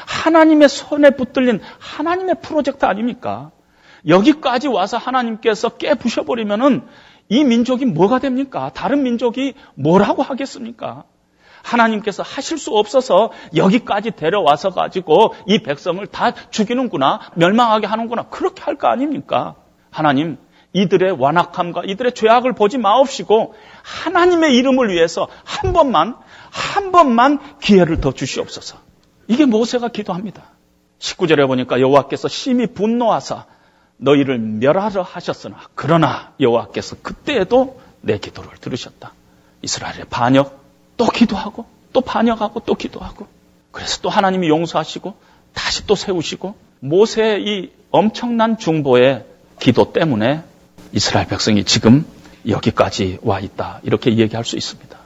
[0.07, 3.53] 하나님의 손에 붙들린 하나님의 프로젝트 아닙니까?
[4.09, 6.83] 여기까지 와서 하나님께서 깨부셔버리면은
[7.29, 8.71] 이 민족이 뭐가 됩니까?
[8.75, 11.05] 다른 민족이 뭐라고 하겠습니까?
[11.67, 18.77] 하나님께서 하실 수 없어서 여기까지 데려와서 가지고 이 백성을 다 죽이는구나, 멸망하게 하는구나, 그렇게 할
[18.77, 19.55] 거 아닙니까?
[19.91, 20.37] 하나님,
[20.75, 26.17] 이들의 완악함과 이들의 죄악을 보지 마옵시고 하나님의 이름을 위해서 한 번만,
[26.51, 28.77] 한 번만 기회를 더 주시옵소서.
[29.29, 30.43] 이게 모세가 기도합니다.
[30.99, 33.47] 19절에 보니까 여호와께서 심히 분노하사
[33.97, 39.13] 너희를 멸하려 하셨으나 그러나 여호와께서 그때에도 내 기도를 들으셨다.
[39.63, 40.66] 이스라엘의 반역,
[40.97, 43.27] 또 기도하고 또 반역하고 또 기도하고
[43.71, 45.15] 그래서 또 하나님이 용서하시고
[45.53, 49.25] 다시 또 세우시고 모세의 이 엄청난 중보의
[49.59, 50.43] 기도 때문에
[50.93, 52.07] 이스라엘 백성이 지금
[52.49, 53.81] 여기까지 와 있다.
[53.83, 54.97] 이렇게 얘기할 수 있습니다.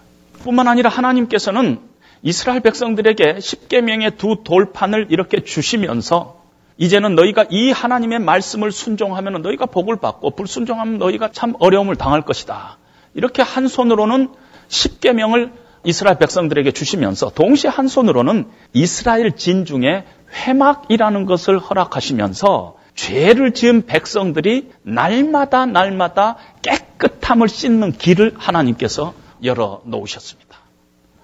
[0.43, 1.80] 뿐만 아니라 하나님께서는
[2.22, 6.41] 이스라엘 백성들에게 십계명의 두 돌판을 이렇게 주시면서
[6.76, 12.78] 이제는 너희가 이 하나님의 말씀을 순종하면 너희가 복을 받고 불순종하면 너희가 참 어려움을 당할 것이다.
[13.14, 14.30] 이렇게 한 손으로는
[14.68, 15.53] 십계명을
[15.85, 24.70] 이스라엘 백성들에게 주시면서 동시에 한 손으로는 이스라엘 진 중에 회막이라는 것을 허락하시면서 죄를 지은 백성들이
[24.83, 30.59] 날마다 날마다 깨끗함을 씻는 길을 하나님께서 열어 놓으셨습니다.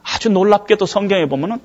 [0.02, 1.58] 아주 놀랍게도 성경에 보면은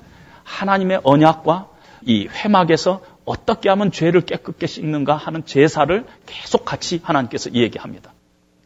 [0.44, 1.68] 하나님의 언약과
[2.02, 8.12] 이 회막에서 어떻게 하면 죄를 깨끗게 씻는가 하는 제사를 계속 같이 하나님께서 얘기합니다.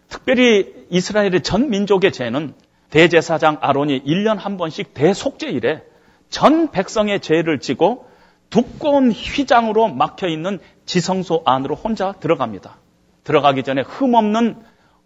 [0.08, 2.54] 특별히 이스라엘의 전 민족의 죄는
[2.96, 5.82] 대제사장 아론이 1년 한 번씩 대속죄일에
[6.30, 8.08] 전 백성의 죄를 지고
[8.48, 12.78] 두꺼운 휘장으로 막혀 있는 지성소 안으로 혼자 들어갑니다.
[13.22, 14.56] 들어가기 전에 흠없는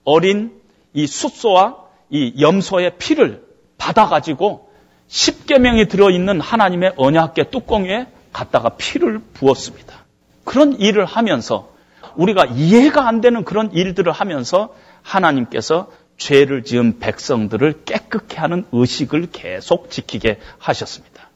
[0.05, 0.53] 어린
[0.93, 1.79] 이 숫소와
[2.11, 3.45] 이 염소의 피를
[3.77, 4.71] 받아가지고
[5.09, 10.05] 십계명이 들어있는 하나님의 언약계 뚜껑 위에 갖다가 피를 부었습니다.
[10.45, 11.73] 그런 일을 하면서
[12.15, 14.73] 우리가 이해가 안 되는 그런 일들을 하면서
[15.03, 15.89] 하나님께서
[16.21, 21.31] 죄를 지은 백성들을 깨끗게 하는 의식을 계속 지키게 하셨습니다.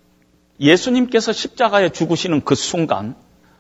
[0.61, 3.17] 예수님께서 십자가에 죽으시는 그 순간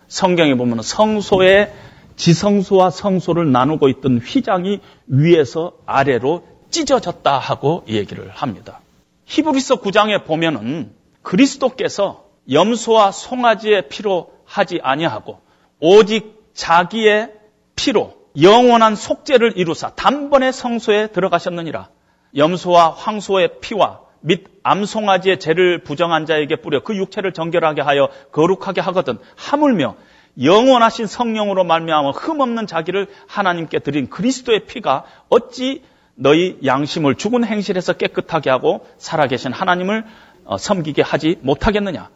[0.07, 1.72] 성경에 보면 성소의
[2.16, 8.81] 지성소와 성소를 나누고 있던 휘장이 위에서 아래로 찢어졌다 하고 얘기를 합니다.
[9.25, 15.41] 히브리서 9장에 보면은 그리스도께서 염소와 송아지의 피로 하지 아니하고
[15.81, 17.33] 오직 자기의
[17.77, 21.89] 피로 영원한 속죄를 이루사 단번에 성소에 들어가셨느니라.
[22.37, 29.18] 염소와 황소의 피와 및 암송아지의 죄를 부정한 자에게 뿌려 그 육체를 정결하게 하여 거룩하게 하거든
[29.37, 29.97] 하물며
[30.43, 35.82] 영원하신 성령으로 말미암아 흠없는 자기를 하나님께 드린 그리스도의 피가 어찌
[36.16, 40.05] 너희 양심을 죽은 행실에서 깨끗하게 하고 살아계신 하나님을
[40.45, 42.09] 어, 섬기게 하지 못하겠느냐?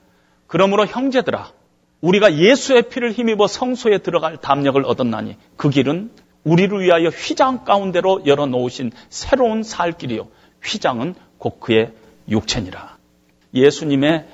[0.47, 1.53] 그러므로 형제들아
[2.01, 6.11] 우리가 예수의 피를 힘입어 성소에 들어갈 담력을 얻었나니 그 길은
[6.45, 10.29] 우리를 위하여 휘장 가운데로 열어놓으신 새로운 살 길이요.
[10.63, 11.93] 휘장은 곧 그의
[12.29, 12.97] 육체니라.
[13.55, 14.27] 예수님의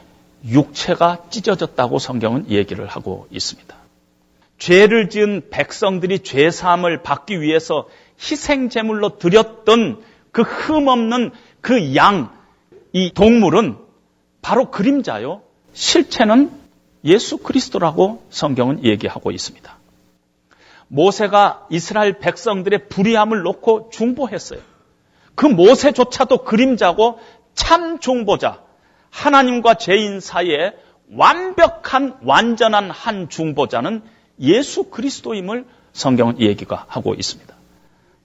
[0.47, 3.75] 육체가 찢어졌다고 성경은 얘기를 하고 있습니다.
[4.59, 7.89] 죄를 지은 백성들이 죄 사함을 받기 위해서
[8.21, 12.31] 희생 제물로 드렸던 그 흠없는 그 양,
[12.93, 13.77] 이 동물은
[14.43, 15.43] 바로 그림자요.
[15.73, 16.64] 실체는
[17.05, 19.79] 예수 그리스도라고 성경은 얘기하고 있습니다.
[20.89, 24.61] 모세가 이스라엘 백성들의 불의함을 놓고 중보했어요.
[25.35, 27.19] 그 모세조차도 그림자고
[27.55, 28.63] 참 중보자,
[29.11, 30.73] 하나님과 죄인 사이에
[31.13, 34.03] 완벽한 완전한 한 중보자는
[34.41, 37.55] 예수 그리스도임을 성경은 이 얘기가 하고 있습니다.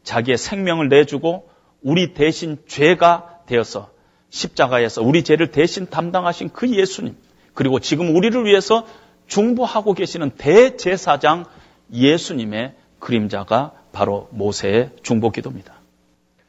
[0.04, 1.50] 자기의 생명을 내주고
[1.82, 3.92] 우리 대신 죄가 되어서
[4.30, 7.16] 십자가에서 우리 죄를 대신 담당하신 그 예수님,
[7.54, 8.86] 그리고 지금 우리를 위해서
[9.28, 11.46] 중보하고 계시는 대제사장
[11.92, 15.74] 예수님의 그림자가 바로 모세의 중보 기도입니다.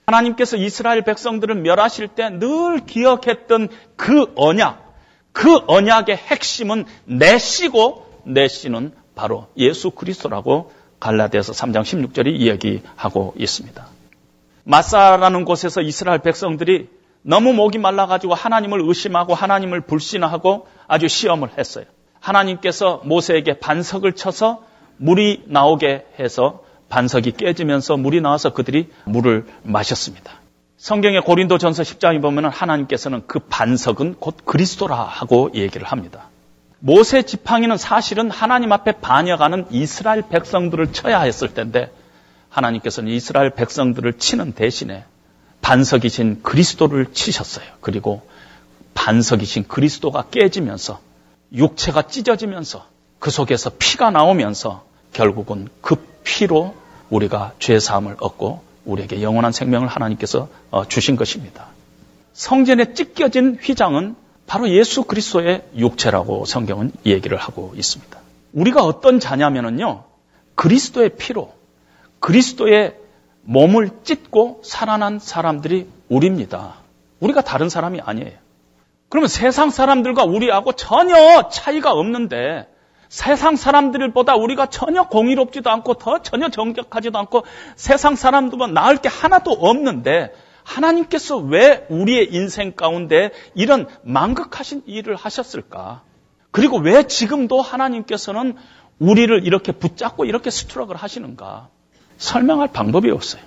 [0.06, 4.94] 하나님께서 이스라엘 백성들을 멸하실 때 늘 기억했던 그 언약,
[5.32, 13.86] 그 언약의 핵심은 내시고 내시는 바로 예수 그리스도라고 갈라디아서 3장 16절이 이야기하고 있습니다.
[14.64, 16.88] 마사라는 곳에서 이스라엘 백성들이
[17.22, 21.84] 너무 목이 말라가지고 하나님을 의심하고 하나님을 불신하고 아주 시험을 했어요.
[22.20, 24.64] 하나님께서 모세에게 반석을 쳐서
[24.96, 30.32] 물이 나오게 해서 반석이 깨지면서 물이 나와서 그들이 물을 마셨습니다.
[30.76, 36.28] 성경의 고린도 전서 10장에 보면 하나님께서는 그 반석은 곧 그리스도라 하고 얘기를 합니다.
[36.78, 41.92] 모세 지팡이는 사실은 하나님 앞에 반역하는 이스라엘 백성들을 쳐야 했을 텐데
[42.48, 45.04] 하나님께서는 이스라엘 백성들을 치는 대신에
[45.62, 47.66] 반석이신 그리스도를 치셨어요.
[47.80, 48.22] 그리고
[48.94, 51.00] 반석이신 그리스도가 깨지면서
[51.52, 52.86] 육체가 찢어지면서
[53.18, 56.74] 그 속에서 피가 나오면서 결국은 그 피로
[57.10, 61.68] 우리가 죄 사함을 얻고 우리에게 영원한 생명을 하나님께서 어, 주신 것입니다.
[62.32, 68.18] 성전에 찢겨진 휘장은 바로 예수 그리스도의 육체라고 성경은 얘기를 하고 있습니다.
[68.52, 70.04] 우리가 어떤 자냐면요.
[70.54, 71.54] 그리스도의 피로
[72.18, 72.94] 그리스도의
[73.42, 76.74] 몸을 찢고 살아난 사람들이 우리입니다.
[77.20, 78.38] 우리가 다른 사람이 아니에요.
[79.08, 82.68] 그러면 세상 사람들과 우리하고 전혀 차이가 없는데
[83.08, 89.50] 세상 사람들보다 우리가 전혀 공의롭지도 않고 더 전혀 정직하지도 않고 세상 사람들보다 나을 게 하나도
[89.50, 90.32] 없는데
[90.62, 96.02] 하나님께서 왜 우리의 인생 가운데 이런 망극하신 일을 하셨을까?
[96.52, 98.56] 그리고 왜 지금도 하나님께서는
[99.00, 101.68] 우리를 이렇게 붙잡고 이렇게 스트럭을 하시는가?
[102.20, 103.42] 설명할 방법이 없어요.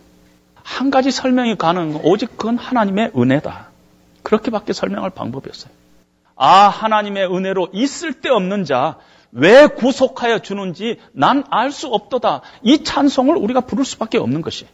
[0.56, 3.70] 한 가지 설명이 건 오직 그건 하나님의 은혜다.
[4.24, 5.72] 그렇게밖에 설명할 방법이 없어요.
[6.36, 8.98] 아, 하나님의 은혜로 있을 때 없는 자,
[9.32, 12.42] 왜 구속하여 주는지 난 알 수 없도다.
[12.64, 14.66] 이 찬송을 우리가 부를 수밖에 없는 것이.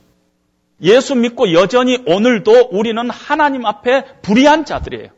[0.82, 5.10] 예수 믿고 여전히 오늘도 우리는 하나님 앞에 불의한 자들이에요.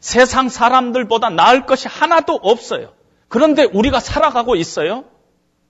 [0.00, 2.90] 세상 사람들보다 나을 것이 하나도 없어요.
[3.28, 5.04] 그런데 우리가 살아가고 있어요.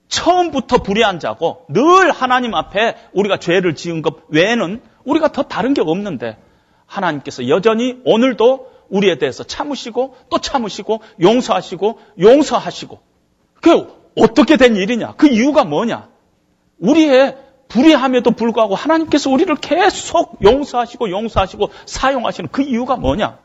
[0.09, 5.81] 처음부터 불의한 자고 늘 하나님 앞에 우리가 죄를 지은 것 외에는 우리가 더 다른 게
[5.81, 6.37] 없는데
[6.85, 12.99] 하나님께서 여전히 오늘도 우리에 대해서 참으시고 또 참으시고 용서하시고 용서하시고
[13.61, 15.13] 그 어떻게 된 일이냐?
[15.15, 16.09] 그 이유가 뭐냐?
[16.79, 17.37] 우리의
[17.67, 23.37] 불의함에도 불구하고 하나님께서 우리를 계속 용서하시고 용서하시고 사용하시는 그 이유가 뭐냐?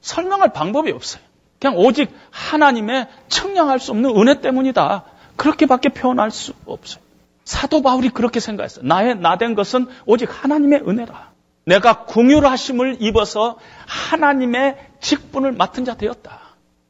[0.00, 1.22] 설명할 방법이 없어요.
[1.60, 5.04] 그냥 오직 하나님의 청량할 수 없는 은혜 때문이다.
[5.36, 7.02] 그렇게밖에 표현할 수 없어요.
[7.44, 8.86] 사도 바울이 그렇게 생각했어요.
[8.86, 11.32] 나의 나 된 것은 오직 하나님의 은혜라.
[11.66, 16.40] 내가 궁휼하심을 입어서 하나님의 직분을 맡은 자 되었다.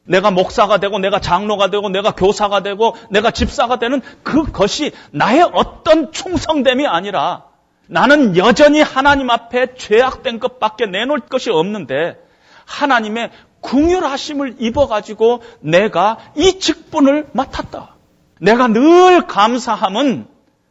[0.03, 6.11] 내가 목사가 되고 내가 장로가 되고 내가 교사가 되고 내가 집사가 되는 그것이 나의 어떤
[6.11, 7.45] 충성됨이 아니라
[7.87, 12.17] 나는 여전히 하나님 앞에 죄악된 것밖에 내놓을 것이 없는데
[12.65, 13.31] 하나님의
[13.61, 17.94] 궁휼하심을 입어가지고 내가 이 직분을 맡았다.
[18.39, 20.27] 내가 늘 감사함은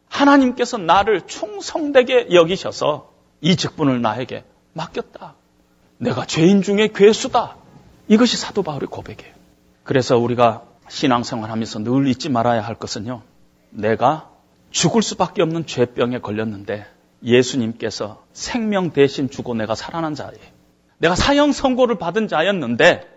[0.08, 3.10] 하나님께서 나를 충성되게 여기셔서
[3.40, 5.34] 이 직분을 나에게 맡겼다.
[5.98, 7.56] 내가 죄인 중에 괴수다.
[8.08, 9.32] 이것이 사도 바울의 고백이에요.
[9.82, 13.22] 그래서 우리가 신앙생활 하면서 늘 잊지 말아야 할 것은요.
[13.70, 14.30] 내가
[14.70, 16.86] 죽을 수밖에 없는 죄병에 걸렸는데
[17.22, 20.38] 예수님께서 생명 대신 주고 내가 살아난 자예요.
[20.98, 23.08] 내가 사형 선고를 받은 자였는데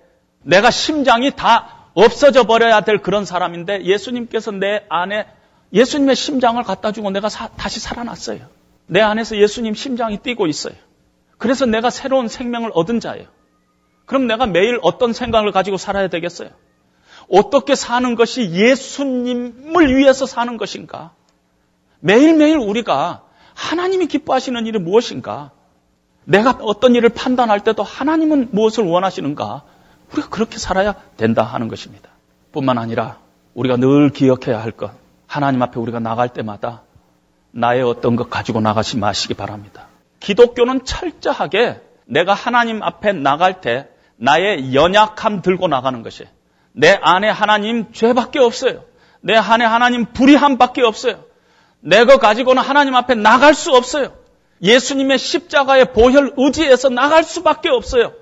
[0.43, 5.25] 내가 심장이 다 없어져 버려야 될 그런 사람인데 예수님께서 내 안에
[5.73, 8.41] 예수님의 심장을 갖다 주고 내가 사, 다시 살아났어요.
[8.85, 10.75] 내 안에서 예수님 심장이 뛰고 있어요.
[11.39, 13.25] 그래서 내가 새로운 생명을 얻은 자예요.
[14.05, 16.49] 그럼 내가 매일 어떤 생각을 가지고 살아야 되겠어요?
[17.29, 21.13] 어떻게 사는 것이 예수님을 위해서 사는 것인가?
[21.99, 23.23] 매일매일 우리가
[23.55, 25.49] 하나님이 기뻐하시는 일이 무엇인가?
[26.25, 29.63] 내가 어떤 일을 판단할 때도 하나님은 무엇을 원하시는가?
[30.11, 32.09] 우리가 그렇게 살아야 된다 하는 것입니다.
[32.51, 33.17] 뿐만 아니라
[33.53, 34.91] 우리가 늘 기억해야 할 것.
[35.27, 36.83] 하나님 앞에 우리가 나갈 때마다
[37.51, 39.87] 나의 어떤 것 가지고 나가지 마시기 바랍니다.
[40.19, 46.25] 기독교는 철저하게 내가 하나님 앞에 나갈 때 나의 연약함 들고 나가는 것이
[46.71, 48.83] 내 안에 하나님 죄밖에 없어요.
[49.21, 51.23] 내 안에 하나님 불의함밖에 없어요.
[51.79, 54.13] 내가 가지고는 하나님 앞에 나갈 수 없어요.
[54.61, 58.13] 예수님의 십자가의 보혈 의지에서 나갈 수밖에 없어요.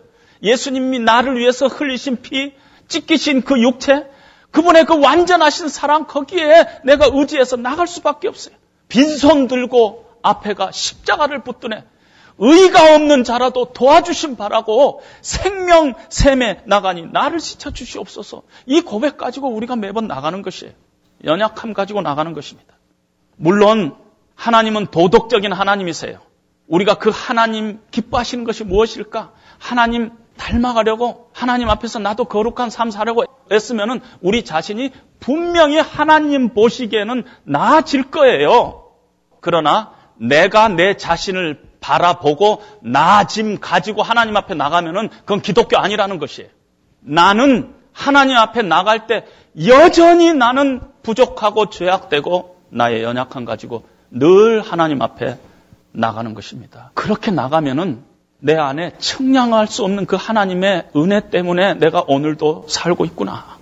[0.45, 2.53] 예수님이 나를 위해서 흘리신 피,
[2.87, 4.07] 찢기신 그 육체,
[4.51, 8.55] 그분의 그 완전하신 사랑 거기에 내가 의지해서 나갈 수밖에 없어요.
[8.87, 11.83] 빈손 들고 앞에가 십자가를 붙드네.
[12.37, 18.43] 의가 없는 자라도 도와주심 바라고 생명 샘에 나가니 나를 지쳐 주시옵소서.
[18.65, 20.73] 이 고백 가지고 우리가 매번 나가는 것이에요.
[21.23, 22.77] 연약함 가지고 나가는 것입니다.
[23.37, 23.95] 물론
[24.35, 26.19] 하나님은 도덕적인 하나님이세요.
[26.67, 29.31] 우리가 그 하나님 기뻐하시는 것이 무엇일까?
[29.57, 38.11] 하나님 닮아가려고 하나님 앞에서 나도 거룩한 삶 살려고 애쓰면은 우리 자신이 분명히 하나님 보시기에는 나아질
[38.11, 38.85] 거예요.
[39.39, 46.49] 그러나 내가 내 자신을 바라보고 나아짐 가지고 하나님 앞에 나가면은 그건 기독교 아니라는 것이에요.
[47.01, 49.25] 나는 하나님 앞에 나갈 때
[49.67, 55.37] 여전히 나는 부족하고 죄악되고 나의 연약함 가지고 늘 하나님 앞에
[55.91, 56.91] 나가는 것입니다.
[56.93, 58.03] 그렇게 나가면은
[58.39, 63.57] 내 안에 청량할 수 없는 그 하나님의 은혜 때문에 내가 오늘도 살고 있구나.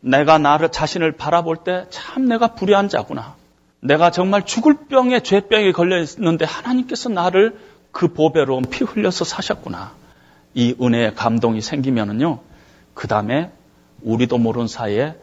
[0.00, 3.34] 내가 나를 자신을 바라볼 때 참 내가 불의한 자구나.
[3.80, 7.58] 내가 정말 죽을 병에 죄병에 걸려 있는데 하나님께서 나를
[7.92, 9.92] 그 보배로운 피 흘려서 사셨구나.
[10.54, 12.40] 이 은혜의 감동이 생기면은요.
[12.94, 13.50] 그 다음에
[14.02, 15.14] 우리도 모르는 사이에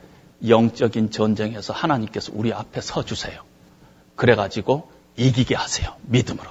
[0.47, 3.41] 영적인 전쟁에서 하나님께서 우리 앞에 서 주세요.
[4.15, 5.95] 그래가지고 이기게 하세요.
[6.03, 6.49] 믿음으로.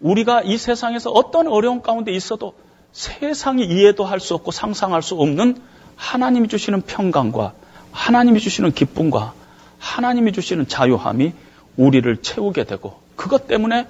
[0.00, 2.54] 우리가 이 세상에서 어떤 어려운 가운데 있어도
[2.92, 5.60] 세상이 이해도 할 수 없고 상상할 수 없는
[5.96, 7.52] 하나님이 주시는 평강과
[7.92, 9.34] 하나님이 주시는 기쁨과
[9.78, 11.32] 하나님이 주시는 자유함이
[11.76, 13.86] 우리를 채우게 되고 그것 때문에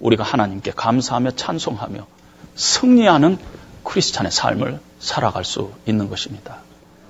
[0.00, 2.06] 우리가 하나님께 감사하며 찬송하며
[2.54, 3.38] 승리하는
[3.84, 6.58] 크리스찬의 삶을 살아갈 수 있는 것입니다.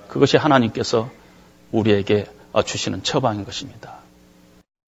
[0.07, 1.09] 그것이 하나님께서
[1.71, 2.25] 우리에게
[2.65, 4.00] 주시는 처방인 것입니다.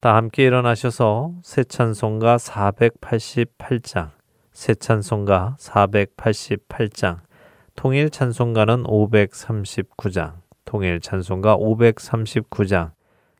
[0.03, 4.09] 다 함께 일어나셔서 새 찬송가 488장,
[4.51, 7.21] 새 찬송가 488장,
[7.77, 10.33] 통일 찬송가는 539장,
[10.65, 12.91] 통일 찬송가 539장,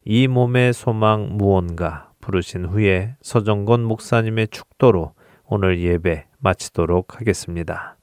[0.05, 7.97] 이 몸의 소망 무언가 부르신 후에 서정곤 목사님의 축도로 오늘 예배 마치도록 하겠습니다.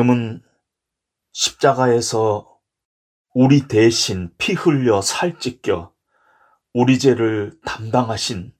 [0.00, 0.42] 지금은
[1.32, 2.58] 십자가에서
[3.34, 5.92] 우리 대신 피 흘려 살 찢겨
[6.72, 8.54] 우리 죄를 담당하신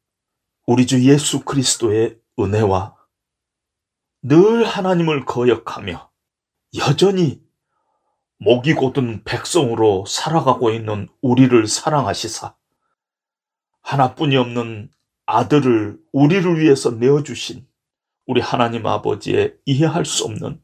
[0.66, 2.94] 우리 주 예수 그리스도의 은혜와
[4.22, 6.10] 늘 하나님을 거역하며
[6.78, 7.42] 여전히
[8.38, 12.54] 목이 곧은 백성으로 살아가고 있는 우리를 사랑하시사
[13.80, 14.90] 하나뿐이 없는
[15.24, 17.66] 아들을 우리를 위해서 내어주신
[18.26, 20.60] 우리 하나님 아버지의 이해할 수 없는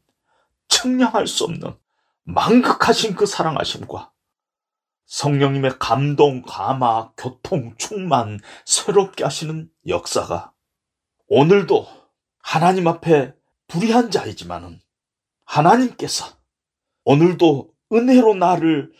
[0.68, 1.76] 측량할 수 없는
[2.24, 4.12] 망극하신 그 사랑하심과
[5.06, 10.52] 성령님의 감동, 감화, 교통, 충만, 새롭게 하시는 역사가
[11.28, 11.86] 오늘도
[12.38, 13.34] 하나님 앞에
[13.68, 14.80] 불의한 자이지만은
[15.44, 16.26] 하나님께서
[17.04, 18.92] 오늘도 은혜로 나를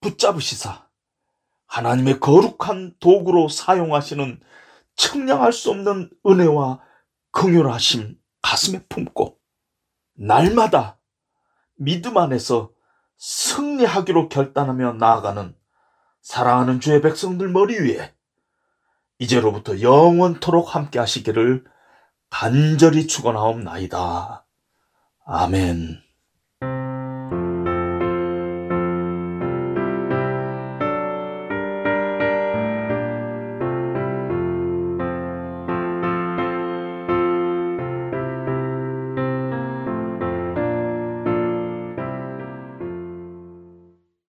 [0.00, 0.88] 붙잡으시사
[1.66, 4.40] 하나님의 거룩한 도구로 사용하시는
[4.96, 6.80] 측량할 수 없는 은혜와
[7.30, 9.38] 긍휼하심 가슴에 품고
[10.14, 10.98] 날마다
[11.82, 12.70] 믿음 안에서
[13.18, 15.54] 승리하기로 결단하며 나아가는
[16.20, 18.14] 사랑하는 주의 백성들 머리 위에
[19.18, 21.64] 이제로부터 영원토록 함께 하시기를
[22.30, 24.46] 간절히 축원하옵나이다.
[25.24, 26.01] 아멘.